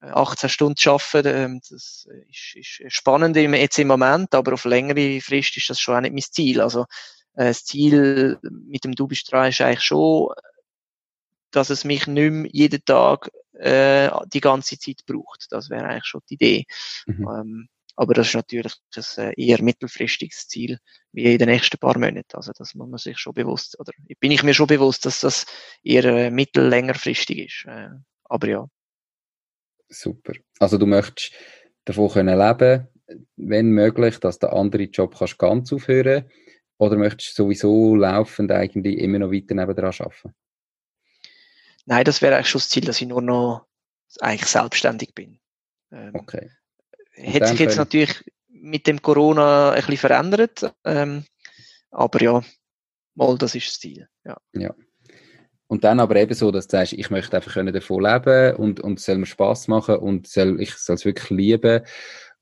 [0.00, 5.56] 18 Stunden arbeiten, ähm, das ist, ist spannend jetzt im Moment, aber auf längere Frist
[5.56, 6.60] ist das schon auch nicht mein Ziel.
[6.60, 6.82] Also
[7.34, 10.32] äh, das Ziel mit dem Du bist dran ist eigentlich schon,
[11.52, 15.46] dass es mich nicht mehr jeden Tag äh, die ganze Zeit braucht.
[15.50, 16.64] Das wäre eigentlich schon die Idee.
[17.06, 17.28] Mhm.
[17.28, 20.78] Ähm, aber das ist natürlich ein äh, eher mittelfristiges Ziel,
[21.12, 22.34] wie in den nächsten paar Monaten.
[22.34, 25.46] Also das muss man sich schon bewusst, oder bin ich mir schon bewusst, dass das
[25.82, 27.64] eher äh, mittel-längerfristig ist.
[27.66, 27.90] Äh,
[28.24, 28.66] aber ja.
[29.88, 30.32] Super.
[30.58, 31.32] Also du möchtest
[31.84, 32.88] davon können leben,
[33.36, 36.30] wenn möglich, dass der andere Job kannst ganz aufhören
[36.78, 40.34] oder möchtest du sowieso laufend eigentlich immer noch weiter nebenan arbeiten?
[41.84, 43.66] Nein, das wäre eigentlich schon das Ziel, dass ich nur noch
[44.20, 45.40] eigentlich selbstständig bin.
[45.90, 46.50] Ähm, okay.
[47.16, 51.24] Hat sich jetzt natürlich mit dem Corona ein bisschen verändert, ähm,
[51.90, 52.42] aber ja,
[53.14, 54.08] mal, das ist das Ziel.
[54.24, 54.36] Ja.
[54.54, 54.74] ja.
[55.66, 58.98] Und dann aber eben so, dass du sagst, ich möchte einfach davon leben und, und
[58.98, 61.82] es soll mir Spass machen und soll, ich soll es wirklich lieben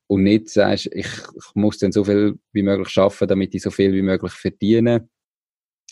[0.08, 3.70] und nicht sagst, ich, ich muss dann so viel wie möglich schaffen, damit ich so
[3.70, 5.08] viel wie möglich verdiene,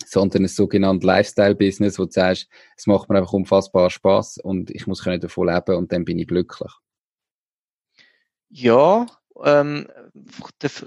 [0.07, 4.87] sondern ein sogenanntes Lifestyle-Business, wo du sagst, es macht mir einfach unfassbar Spaß und ich
[4.87, 6.73] muss davon leben und dann bin ich glücklich.
[8.51, 9.07] Ja,
[9.45, 9.89] ähm,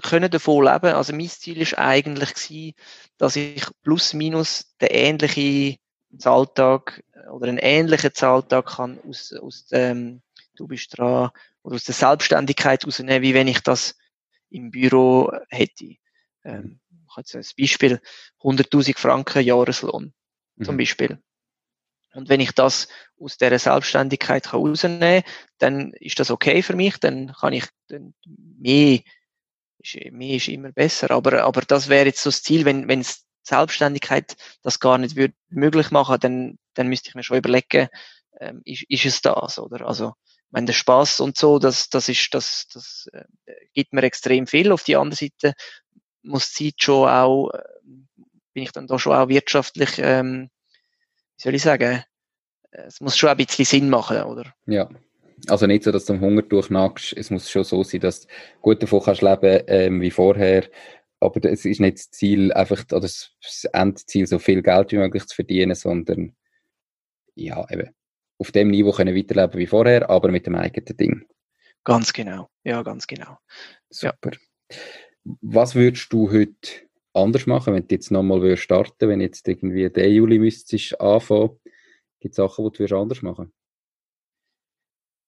[0.02, 0.94] können davon leben.
[0.94, 2.74] Also mein Ziel ist eigentlich gewesen,
[3.18, 5.78] dass ich plus minus den ähnlichen
[6.18, 10.22] Zahltag oder einen ähnlichen Zahltag kann aus, aus dem,
[10.56, 11.30] du bist dran,
[11.62, 13.96] oder aus der Selbstständigkeit rausnehmen, wie wenn ich das
[14.50, 15.94] im Büro hätte.
[16.44, 16.80] Ähm,
[17.16, 18.00] jetzt ein Beispiel,
[18.40, 20.12] 100.000 Franken Jahreslohn,
[20.62, 20.78] zum mhm.
[20.78, 21.18] Beispiel.
[22.14, 22.88] Und wenn ich das
[23.18, 27.64] aus der Selbstständigkeit kann rausnehmen kann, dann ist das okay für mich, dann kann ich
[27.88, 29.00] dann mehr,
[30.10, 31.10] mehr ist immer besser.
[31.10, 35.16] Aber, aber das wäre jetzt so das Ziel, wenn, wenn es Selbstständigkeit das gar nicht
[35.16, 37.88] würde möglich machen, dann, dann müsste ich mir schon überlegen,
[38.40, 39.86] ähm, ist, ist es das, oder?
[39.86, 40.14] Also,
[40.50, 43.24] wenn der Spaß und so, das, das ist, das, das äh,
[43.72, 44.70] gibt mir extrem viel.
[44.70, 45.54] Auf die andere Seite
[46.22, 47.62] muss die Zeit schon auch, äh,
[48.52, 50.50] bin ich dann da schon auch wirtschaftlich, ähm,
[51.36, 52.04] wie soll ich sagen,
[52.70, 54.54] es muss schon ein bisschen Sinn machen, oder?
[54.66, 54.88] Ja.
[55.48, 57.14] Also nicht so, dass du am Hunger durchnagst.
[57.16, 58.28] Es muss schon so sein, dass du
[58.60, 60.68] gut davon kannst leben ähm, wie vorher.
[61.20, 63.30] Aber es ist nicht das Ziel, einfach, oder das
[63.72, 66.34] Endziel, so viel Geld wie möglich zu verdienen, sondern
[67.34, 67.90] ja, eben
[68.38, 71.26] auf dem Niveau können weiterleben wie vorher, aber mit dem eigenen Ding.
[71.84, 72.48] Ganz genau.
[72.64, 73.38] Ja, ganz genau.
[73.90, 74.32] Super.
[74.70, 74.76] Ja.
[75.24, 76.68] Was würdest du heute
[77.12, 81.58] anders machen, wenn du jetzt nochmal starten wenn jetzt irgendwie der Juli müsstest anfangen?
[82.20, 83.52] Gibt es Sachen, die du anders machen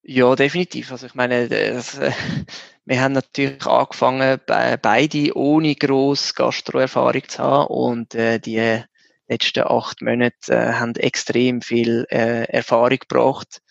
[0.07, 0.93] ja, definitiv.
[0.93, 2.13] Also ich meine, das, äh,
[2.85, 8.83] wir haben natürlich angefangen, beide ohne gross Gastroerfahrung zu haben und äh, die
[9.29, 13.63] letzten acht Monate äh, haben extrem viel äh, Erfahrung gebracht.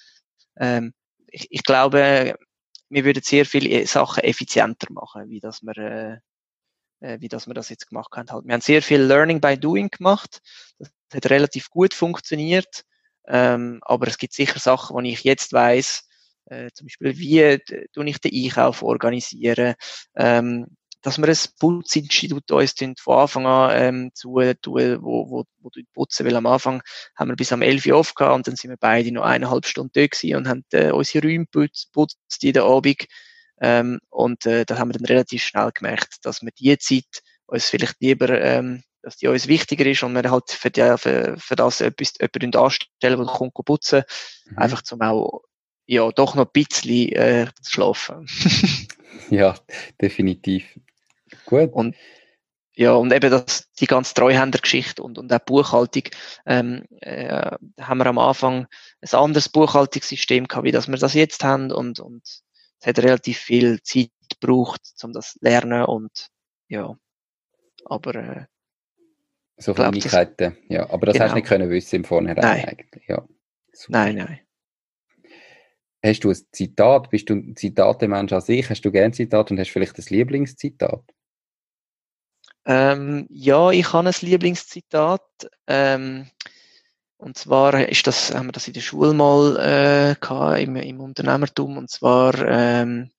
[0.60, 0.94] Ähm,
[1.28, 2.36] ich, ich glaube,
[2.94, 6.18] wir würden sehr viele Sachen effizienter machen, wie das wir, äh,
[7.02, 8.30] äh, wie das wir das jetzt gemacht haben.
[8.30, 8.46] Halt.
[8.46, 10.42] Wir haben sehr viel Learning by Doing gemacht.
[10.80, 12.84] Das hat relativ gut funktioniert.
[13.28, 16.08] Ähm, aber es gibt sicher Sachen, die ich jetzt weiß,
[16.46, 17.60] äh, zum Beispiel, wie
[17.94, 19.76] tue ich den Einkauf organisieren,
[20.16, 20.68] ähm,
[21.04, 25.82] dass wir ein Putzinstitut uns von Anfang an ähm, zu tun, wo, wo, wo du
[25.94, 26.82] putzen, weil am Anfang
[27.16, 29.92] haben wir bis am 11 Uhr aufgehört und dann sind wir beide noch eineinhalb Stunden
[29.94, 33.06] da gewesen und haben äh, unsere Räume putzt, putzt der Abend.
[33.62, 37.70] Ähm, und äh, da haben wir dann relativ schnell gemerkt, dass wir die Zeit uns
[37.70, 41.56] vielleicht lieber, ähm, dass die uns wichtiger ist und wir halt für, die, für, für
[41.56, 44.04] das etwas, jemanden anstellen, der kommt putzen,
[44.46, 44.58] mhm.
[44.58, 45.42] einfach zum auch
[45.86, 48.26] ja, doch noch ein bisschen äh, schlafen.
[49.30, 49.56] ja,
[50.02, 50.80] definitiv.
[51.46, 51.72] Gut.
[51.74, 51.96] Und
[52.76, 56.04] ja, und eben das, die ganze Treuhändergeschichte und, und auch Buchhaltung,
[56.46, 58.68] ähm, äh, haben wir am Anfang
[59.02, 63.38] ein anderes Buchhaltungssystem gehabt, wie das wir das jetzt haben und, und es hat relativ
[63.38, 66.30] viel Zeit gebraucht, um das zu lernen und
[66.68, 66.98] ja,
[67.86, 68.46] aber äh,
[69.58, 71.26] so Kleinigkeiten, ja, aber das genau.
[71.26, 72.66] hast du nicht können wissen im Vornherein nein.
[72.66, 73.24] eigentlich, ja.
[73.72, 74.00] Super.
[74.00, 74.40] Nein, nein.
[76.06, 77.10] Hast du ein Zitat?
[77.12, 78.70] Bist du ein Zitatemensch an sich?
[78.70, 81.04] Hast du gern Zitat und hast vielleicht ein Lieblingszitat?
[82.66, 85.22] Ähm, ja, ich habe ein Lieblingszitat.
[85.68, 86.30] Ähm,
[87.18, 91.00] und zwar ist das, haben wir das in der Schule mal äh, gehabt, im, im
[91.00, 91.78] Unternehmertum.
[91.78, 93.12] Und zwar ähm,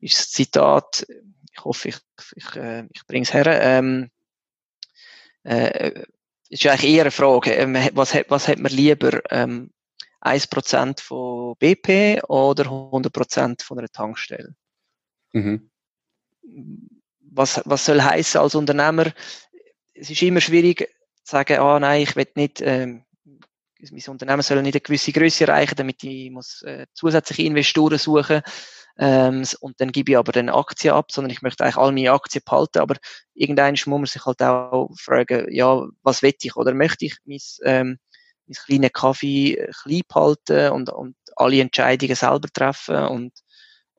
[0.00, 1.06] ist das Zitat,
[1.52, 1.98] ich hoffe, ich,
[2.34, 4.10] ich, äh, ich bringe es her, ähm,
[5.44, 6.04] äh,
[6.48, 9.70] ist eigentlich eher eine Frage, ähm, was, was hat man lieber, ähm,
[10.20, 14.54] 1% von BP oder 100% von einer Tankstelle?
[15.32, 15.68] Mhm
[17.36, 19.12] was, was soll heißen als Unternehmer?
[19.94, 20.88] Es ist immer schwierig
[21.24, 23.04] zu sagen, ah nein, ich will nicht, ähm,
[23.90, 28.42] mein Unternehmen soll nicht eine gewisse Größe erreichen, damit ich muss äh, zusätzliche Investoren suchen.
[28.98, 32.12] Ähm, und dann gebe ich aber dann Aktien ab, sondern ich möchte eigentlich all meine
[32.12, 32.96] Aktien behalten, aber
[33.34, 36.56] irgendwann muss man sich halt auch fragen, ja, was will ich?
[36.56, 37.98] Oder möchte ich mein, ähm,
[38.46, 42.96] mein kleinen Kaffee äh, klein behalten und, und alle Entscheidungen selber treffen?
[42.96, 43.32] Und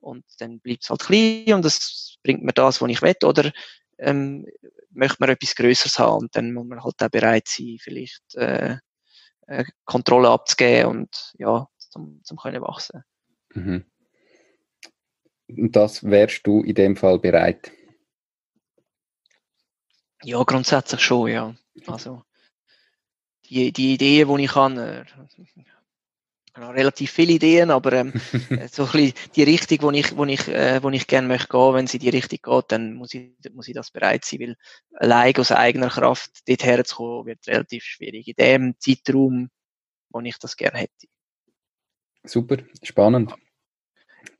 [0.00, 3.52] und dann bleibt es halt klein und das bringt mir das, was ich will, oder
[3.98, 4.46] ähm,
[4.90, 8.76] möchte man etwas Größeres haben und dann muss man halt auch bereit sein, vielleicht äh,
[9.46, 13.02] äh, Kontrolle abzugeben und ja, zum, zum können wachsen.
[13.54, 13.84] Mhm.
[15.48, 17.72] Und das wärst du in dem Fall bereit?
[20.22, 21.54] Ja, grundsätzlich schon, ja.
[21.86, 22.22] Also
[23.46, 25.04] die, die Ideen, die ich habe, äh,
[26.58, 28.12] habe noch relativ viele Ideen, aber ähm,
[28.70, 31.74] so ein bisschen die Richtung, wo ich, wo ich, äh, wo ich gerne möchte gehen,
[31.74, 34.56] wenn sie die Richtung geht, dann muss ich, muss ich das bereit sein, weil
[34.94, 38.28] allein aus eigener Kraft dort herzukommen, wird relativ schwierig.
[38.28, 39.50] In dem Zeitraum,
[40.10, 41.06] wo ich das gerne hätte.
[42.24, 43.34] Super, spannend.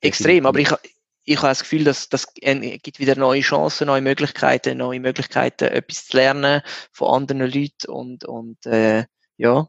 [0.00, 0.70] Extrem, aber ich,
[1.24, 6.06] ich habe das Gefühl, dass das gibt wieder neue Chancen, neue Möglichkeiten, neue Möglichkeiten, etwas
[6.06, 6.62] zu lernen
[6.92, 9.04] von anderen Leuten und, und äh,
[9.36, 9.68] ja,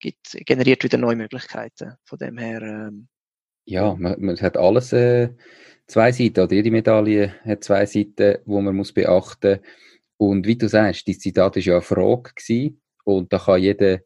[0.00, 1.94] gibt, generiert wieder neue Möglichkeiten.
[2.04, 2.62] Von dem her.
[2.62, 3.08] Ähm,
[3.66, 5.28] ja, man, man, hat alles äh,
[5.86, 9.60] zwei Seiten, oder jede Medaille hat zwei Seiten, wo man muss beachten
[10.16, 14.00] Und wie du sagst, die Zitat ist ja eine Frage gewesen, und da kann jeder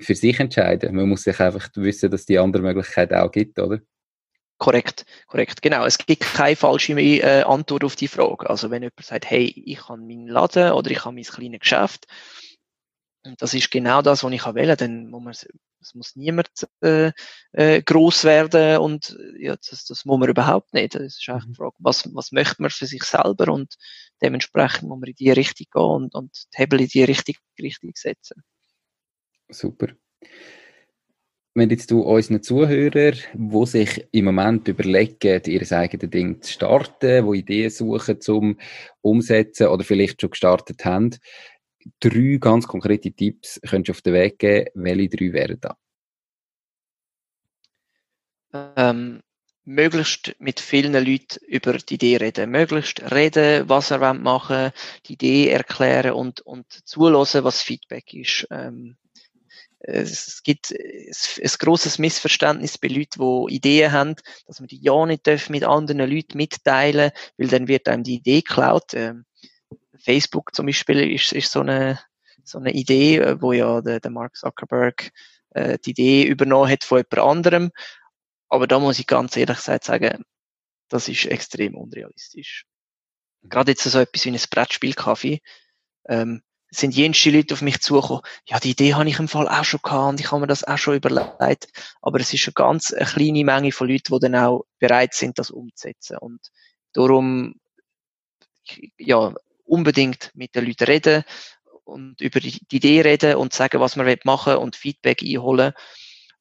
[0.00, 0.94] für sich entscheiden.
[0.94, 3.80] Man muss sich einfach wissen, dass die andere Möglichkeit auch gibt, oder?
[4.58, 5.84] Korrekt, korrekt, genau.
[5.86, 8.50] Es gibt keine falsche äh, Antwort auf die Frage.
[8.50, 12.06] Also wenn jemand sagt, hey, ich habe meinen Laden oder ich habe mein kleines Geschäft,
[13.24, 15.32] und das ist genau das, was ich wählen dann muss man,
[15.80, 16.48] es muss niemand
[16.82, 17.12] äh,
[17.52, 20.94] äh, groß werden und ja, das, das muss man überhaupt nicht.
[20.94, 21.54] Das ist eigentlich die mhm.
[21.54, 23.74] Frage, was, was möchte man für sich selber und
[24.22, 27.92] dementsprechend muss man in die Richtung gehen und, und die Hebel in die Richtung, Richtung
[27.94, 28.42] setzen.
[29.50, 29.88] Super
[31.58, 37.26] wenn jetzt du unseren Zuhörer, die sich im Moment überlegen, ihr eigenes Ding zu starten,
[37.26, 38.58] wo Ideen suchen zum
[39.00, 41.16] Umsetzen oder vielleicht schon gestartet haben,
[42.00, 44.70] drei ganz konkrete Tipps könntest du auf den Weg geben.
[44.74, 45.76] Welche drei wären da?
[48.76, 49.22] Ähm,
[49.64, 52.50] möglichst mit vielen Leuten über die Idee reden.
[52.50, 54.72] Möglichst reden, was er machen
[55.06, 58.46] die Idee erklären und, und zulassen, was Feedback ist.
[58.50, 58.96] Ähm,
[59.80, 64.16] es gibt ein grosses Missverständnis bei Leuten, die Ideen haben,
[64.46, 68.40] dass man die ja nicht mit anderen Leuten mitteilen weil dann wird einem die Idee
[68.40, 68.94] geklaut.
[68.94, 69.24] Ähm,
[69.98, 71.98] Facebook zum Beispiel ist, ist so, eine,
[72.44, 75.10] so eine Idee, äh, wo ja der, der Mark Zuckerberg
[75.50, 77.70] äh, die Idee übernommen hat von jemand anderem.
[78.48, 80.24] Aber da muss ich ganz ehrlich gesagt sagen,
[80.88, 82.64] das ist extrem unrealistisch.
[83.42, 85.40] Gerade jetzt so etwas wie ein Brettspiel-Kaffee.
[86.08, 89.64] Ähm, sind jenste Leute auf mich zugekommen, ja, die Idee habe ich im Fall auch
[89.64, 91.68] schon gehabt und ich habe mir das auch schon überlegt.
[92.02, 95.38] Aber es ist eine ganz eine kleine Menge von Leuten, die dann auch bereit sind,
[95.38, 96.18] das umzusetzen.
[96.18, 96.40] Und
[96.92, 97.54] darum,
[98.98, 99.34] ja,
[99.68, 101.24] unbedingt mit den Leuten reden
[101.84, 105.72] und über die Idee reden und sagen, was man machen will und Feedback einholen.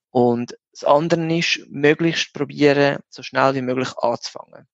[0.09, 4.67] Und das andere ist, möglichst probieren, so schnell wie möglich anzufangen.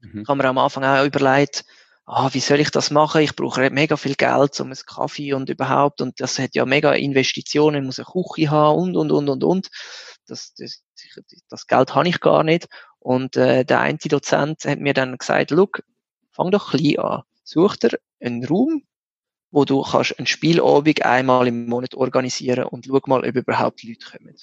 [0.00, 0.22] Mhm.
[0.22, 1.64] Ich habe mir am Anfang auch überlegt,
[2.06, 3.22] ah, wie soll ich das machen?
[3.22, 6.00] Ich brauche mega viel Geld, um einen Kaffee und überhaupt.
[6.00, 9.44] Und das hat ja mega Investitionen, ich muss eine Küche haben und, und, und, und,
[9.44, 9.68] und.
[10.26, 10.82] Das, das,
[11.48, 12.68] das Geld habe ich gar nicht.
[12.98, 15.82] Und äh, der eine Dozent hat mir dann gesagt, look,
[16.40, 17.22] fang doch klein an.
[17.44, 18.82] Such dir einen Raum,
[19.50, 24.06] wo du kannst einen Spielabend einmal im Monat organisieren und schau mal, ob überhaupt Leute
[24.10, 24.36] kommen.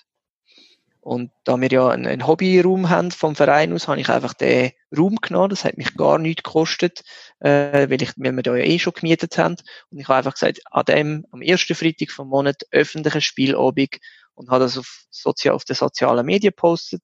[0.99, 4.71] Und da wir ja einen, einen Hobbyraum haben vom Verein aus, habe ich einfach den
[4.95, 5.49] Raum genommen.
[5.49, 7.03] Das hat mich gar nichts gekostet,
[7.39, 9.55] äh, weil, ich, weil wir da ja eh schon gemietet haben.
[9.89, 13.97] Und ich habe einfach gesagt, an dem, am ersten Freitag vom Monat öffentlichen Spielabend
[14.33, 17.01] und habe das auf, sozial, auf den sozialen Medien gepostet.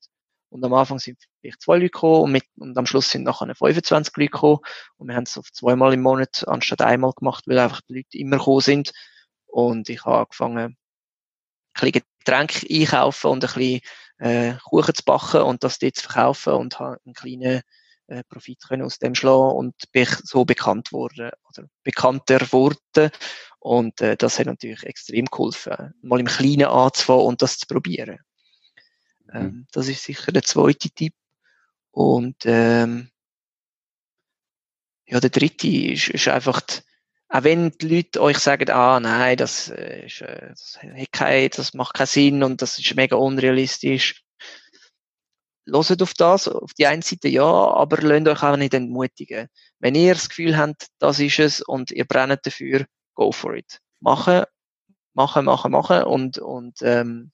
[0.50, 3.54] Und am Anfang sind vielleicht zwei Leute gekommen und, mit, und am Schluss sind nachher
[3.54, 4.60] 25 Leute gekommen.
[4.98, 8.18] Und wir haben es auf zweimal im Monat anstatt einmal gemacht, weil einfach die Leute
[8.18, 8.92] immer gekommen sind.
[9.46, 10.78] Und ich habe angefangen, ein
[11.74, 13.82] bisschen Getränke einkaufen und ein bisschen
[14.20, 17.62] äh, Kuchen zu backen und das dort zu verkaufen und habe einen kleinen
[18.08, 23.12] äh, Profit können aus dem schlagen und bin so bekannt worden oder bekannter worden
[23.60, 28.20] und äh, das hat natürlich extrem geholfen, mal im Kleinen anzufangen und das zu probieren.
[29.26, 29.36] Mhm.
[29.36, 31.14] Ähm, das ist sicher der zweite Tipp
[31.94, 33.10] und ähm,
[35.06, 36.80] ja, der dritte ist, ist einfach die,
[37.30, 41.50] auch wenn die Leute euch sagen, ah nein, das, äh, ist, äh, das, hat kein,
[41.56, 44.24] das macht keinen Sinn und das ist mega unrealistisch.
[45.66, 49.48] Loset auf das, auf die einen Seite ja, aber lasst euch auch nicht entmutigen.
[49.80, 53.80] Wenn ihr das Gefühl habt, das ist es und ihr brennt dafür, go for it.
[54.00, 54.44] Machen,
[55.14, 57.32] machen, machen, machen und, und ähm,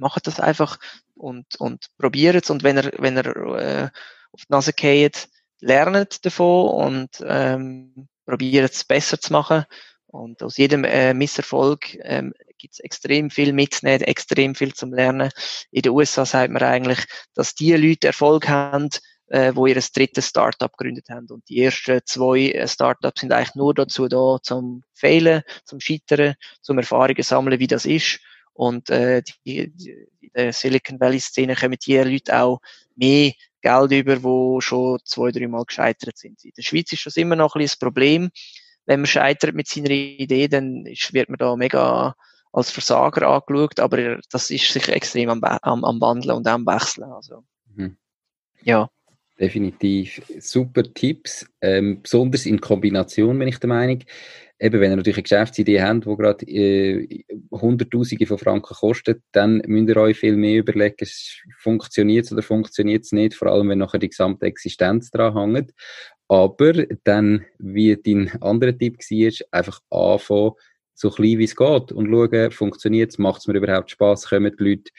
[0.00, 0.78] macht das einfach
[1.14, 3.88] und, und probiert es und wenn ihr, wenn ihr äh,
[4.32, 5.28] auf die Nase geht,
[5.60, 9.64] lernt davon und ähm, probiert es besser zu machen.
[10.06, 15.30] Und aus jedem äh, Misserfolg ähm, gibt es extrem viel mitzunehmen, extrem viel zum Lernen.
[15.70, 18.88] In den USA sagt man eigentlich, dass die Leute Erfolg haben,
[19.28, 21.26] äh, wo ihr ein drittes Startup gegründet haben.
[21.30, 26.34] Und die ersten zwei äh, Startups sind eigentlich nur dazu da, zum Fehlen, zum Scheitern,
[26.60, 28.20] zum Erfahrungen sammeln, wie das ist.
[28.60, 29.90] Und äh, die, die,
[30.20, 32.60] in der Silicon Valley-Szene kommen die Leute auch
[32.94, 33.32] mehr
[33.62, 36.44] Geld über, die schon zwei, drei Mal gescheitert sind.
[36.44, 38.30] In der Schweiz ist das immer noch ein bisschen das Problem.
[38.84, 42.14] Wenn man scheitert mit seiner Idee, dann wird man da mega
[42.52, 47.10] als Versager angeschaut, aber das ist sich extrem am, am, am Wandeln und am Wechseln.
[47.10, 47.44] Also,
[47.74, 47.96] mhm.
[48.62, 48.90] Ja.
[49.40, 54.00] Definitiv super Tipps, ähm, besonders in Kombination bin ich der Meinung.
[54.58, 59.62] Eben, wenn ihr natürlich eine Geschäftsidee habt, die gerade äh, Hunderttausende von Franken kostet, dann
[59.66, 61.08] müsst ihr euch viel mehr überlegen,
[61.56, 65.72] funktioniert es oder funktioniert es nicht, vor allem wenn nachher die gesamte Existenz dran hängt.
[66.28, 66.74] Aber
[67.04, 70.52] dann, wie dein anderer Tipp war, einfach anfangen,
[70.92, 74.54] so klein wie es geht und schauen, funktioniert es, macht es mir überhaupt Spaß, kommen
[74.58, 74.90] die Leute.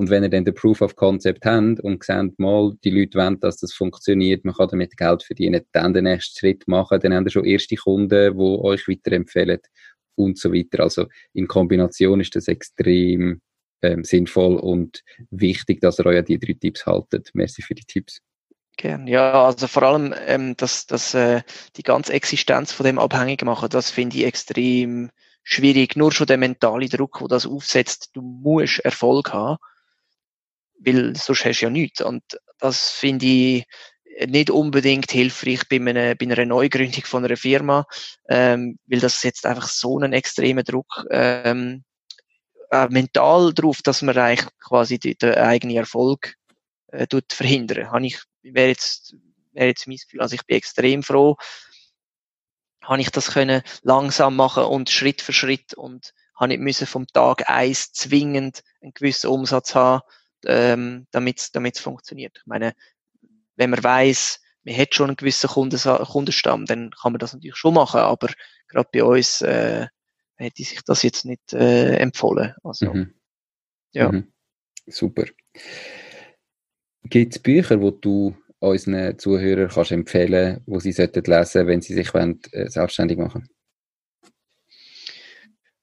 [0.00, 3.38] Und wenn ihr dann den Proof of Concept habt und seht mal, die Leute wollen,
[3.38, 7.26] dass das funktioniert, man kann damit Geld verdienen, dann den nächsten Schritt machen, dann habt
[7.26, 9.58] ihr schon erste Kunden, die euch weiterempfehlen
[10.14, 10.84] und so weiter.
[10.84, 13.42] Also in Kombination ist das extrem
[13.82, 17.28] ähm, sinnvoll und wichtig, dass ihr euch an die drei Tipps haltet.
[17.34, 18.22] Merci für die Tipps.
[18.78, 19.06] Gern.
[19.06, 21.42] Ja, also vor allem, ähm, dass, dass äh,
[21.76, 25.10] die ganze Existenz von dem abhängig machen, das finde ich extrem
[25.42, 25.94] schwierig.
[25.94, 29.58] Nur schon der mentale Druck, wo das aufsetzt, du musst Erfolg haben,
[30.80, 32.00] weil sonst hast du ja nichts.
[32.00, 32.22] Und
[32.58, 33.64] das finde ich
[34.26, 37.86] nicht unbedingt hilfreich bei einer, bei einer Neugründung von einer Firma,
[38.28, 41.84] ähm, weil das setzt einfach so einen extremen Druck ähm,
[42.70, 46.34] äh, mental drauf, dass man eigentlich quasi den, den eigenen Erfolg
[46.88, 47.90] äh, tut verhindern.
[47.90, 49.14] Habe ich wäre jetzt,
[49.52, 50.20] wäre jetzt mein Gefühl.
[50.20, 51.36] Also ich bin extrem froh,
[52.82, 57.06] habe ich das können langsam machen und Schritt für Schritt und habe nicht müssen vom
[57.06, 60.02] Tag eins zwingend einen gewissen Umsatz haben,
[60.46, 62.38] ähm, damit es funktioniert.
[62.38, 62.74] Ich meine,
[63.56, 67.74] wenn man weiß, man hat schon einen gewissen Kundenstamm, dann kann man das natürlich schon
[67.74, 68.28] machen, aber
[68.68, 69.86] gerade bei uns äh,
[70.36, 72.54] hätte sich das jetzt nicht äh, empfohlen.
[72.62, 73.14] Also, mhm.
[73.92, 74.10] ja.
[74.10, 74.32] Mhm.
[74.86, 75.24] Super.
[77.04, 81.94] Gibt es Bücher, die du unseren Zuhörern kannst empfehlen wo sie sollten lesen wenn sie
[81.94, 83.48] sich wollen, äh, selbstständig machen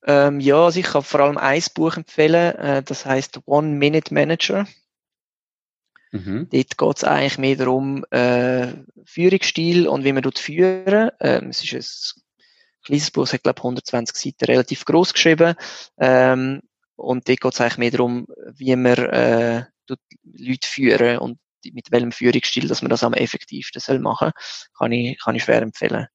[0.07, 4.13] ähm, Ja, also ich kann vor allem ein Buch empfehlen, äh, das heißt One Minute
[4.13, 4.65] Manager.
[6.11, 6.47] Mhm.
[6.49, 8.73] Dort geht es eigentlich mehr darum, äh,
[9.05, 11.11] Führungsstil und wie man dort führen.
[11.19, 15.55] Ähm, es ist ein kleines Buch, es hat glaube 120 Seiten, relativ groß geschrieben.
[15.97, 16.61] Ähm,
[16.95, 19.65] und dort geht es eigentlich mehr darum, wie man äh,
[20.23, 21.39] Leute führen und
[21.73, 24.31] mit welchem Führungsstil, dass man das am effektivsten soll machen
[24.77, 26.07] kann ich, kann ich schwer empfehlen.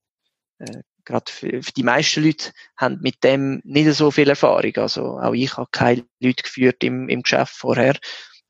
[0.59, 4.75] Äh, Gerade für, für, die meisten Leute haben mit dem nicht so viel Erfahrung.
[4.77, 7.97] Also auch ich habe keine Leute geführt im, im Geschäft vorher.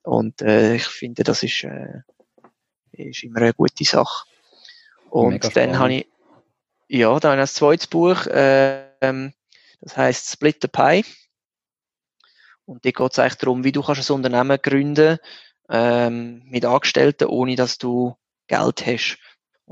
[0.04, 2.02] Und äh, ich finde, das ist, äh,
[2.92, 4.26] ist immer eine gute Sache.
[5.10, 6.08] Und dann habe ich,
[6.88, 11.06] ja, dann ein zweites Buch, äh, das heißt Split the Pie.
[12.66, 15.18] Und da geht es eigentlich darum, wie du kannst ein Unternehmen gründen
[15.70, 18.16] ähm, mit Angestellten, ohne dass du
[18.48, 19.18] Geld hast.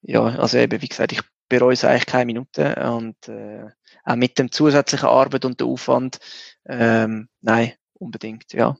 [0.00, 3.68] ja, also eben, wie gesagt, ich bereue es eigentlich keine Minute und äh,
[4.04, 6.18] auch mit dem zusätzlichen Arbeit und dem Aufwand,
[6.66, 8.76] ähm, nein, unbedingt, ja.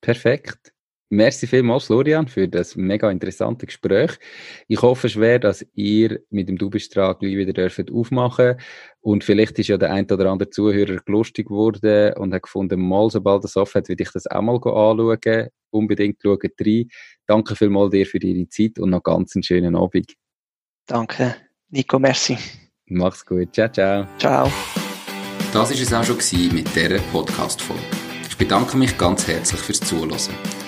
[0.00, 0.72] Perfekt.
[1.10, 4.18] Merci vielmals, Florian, für das mega interessante Gespräch.
[4.66, 8.56] Ich hoffe schwer, dass ihr mit dem Dubestrag wieder dürft aufmachen
[9.00, 13.08] und vielleicht ist ja der ein oder andere Zuhörer lustig geworden und hat gefunden, mal
[13.08, 15.48] sobald das offen hat, würde ich das auch mal anschauen.
[15.70, 16.88] Unbedingt schauen rein.
[17.26, 20.14] Danke vielmals dir für deine Zeit und noch ganz einen schönen Abend.
[20.86, 21.36] Danke.
[21.70, 22.36] Nico, merci.
[22.86, 23.54] Mach's gut.
[23.54, 24.06] Ciao, ciao.
[24.18, 24.50] Ciao.
[25.52, 27.82] Das war es auch schon mit dieser Podcast-Folge.
[28.28, 30.67] Ich bedanke mich ganz herzlich fürs Zuhören.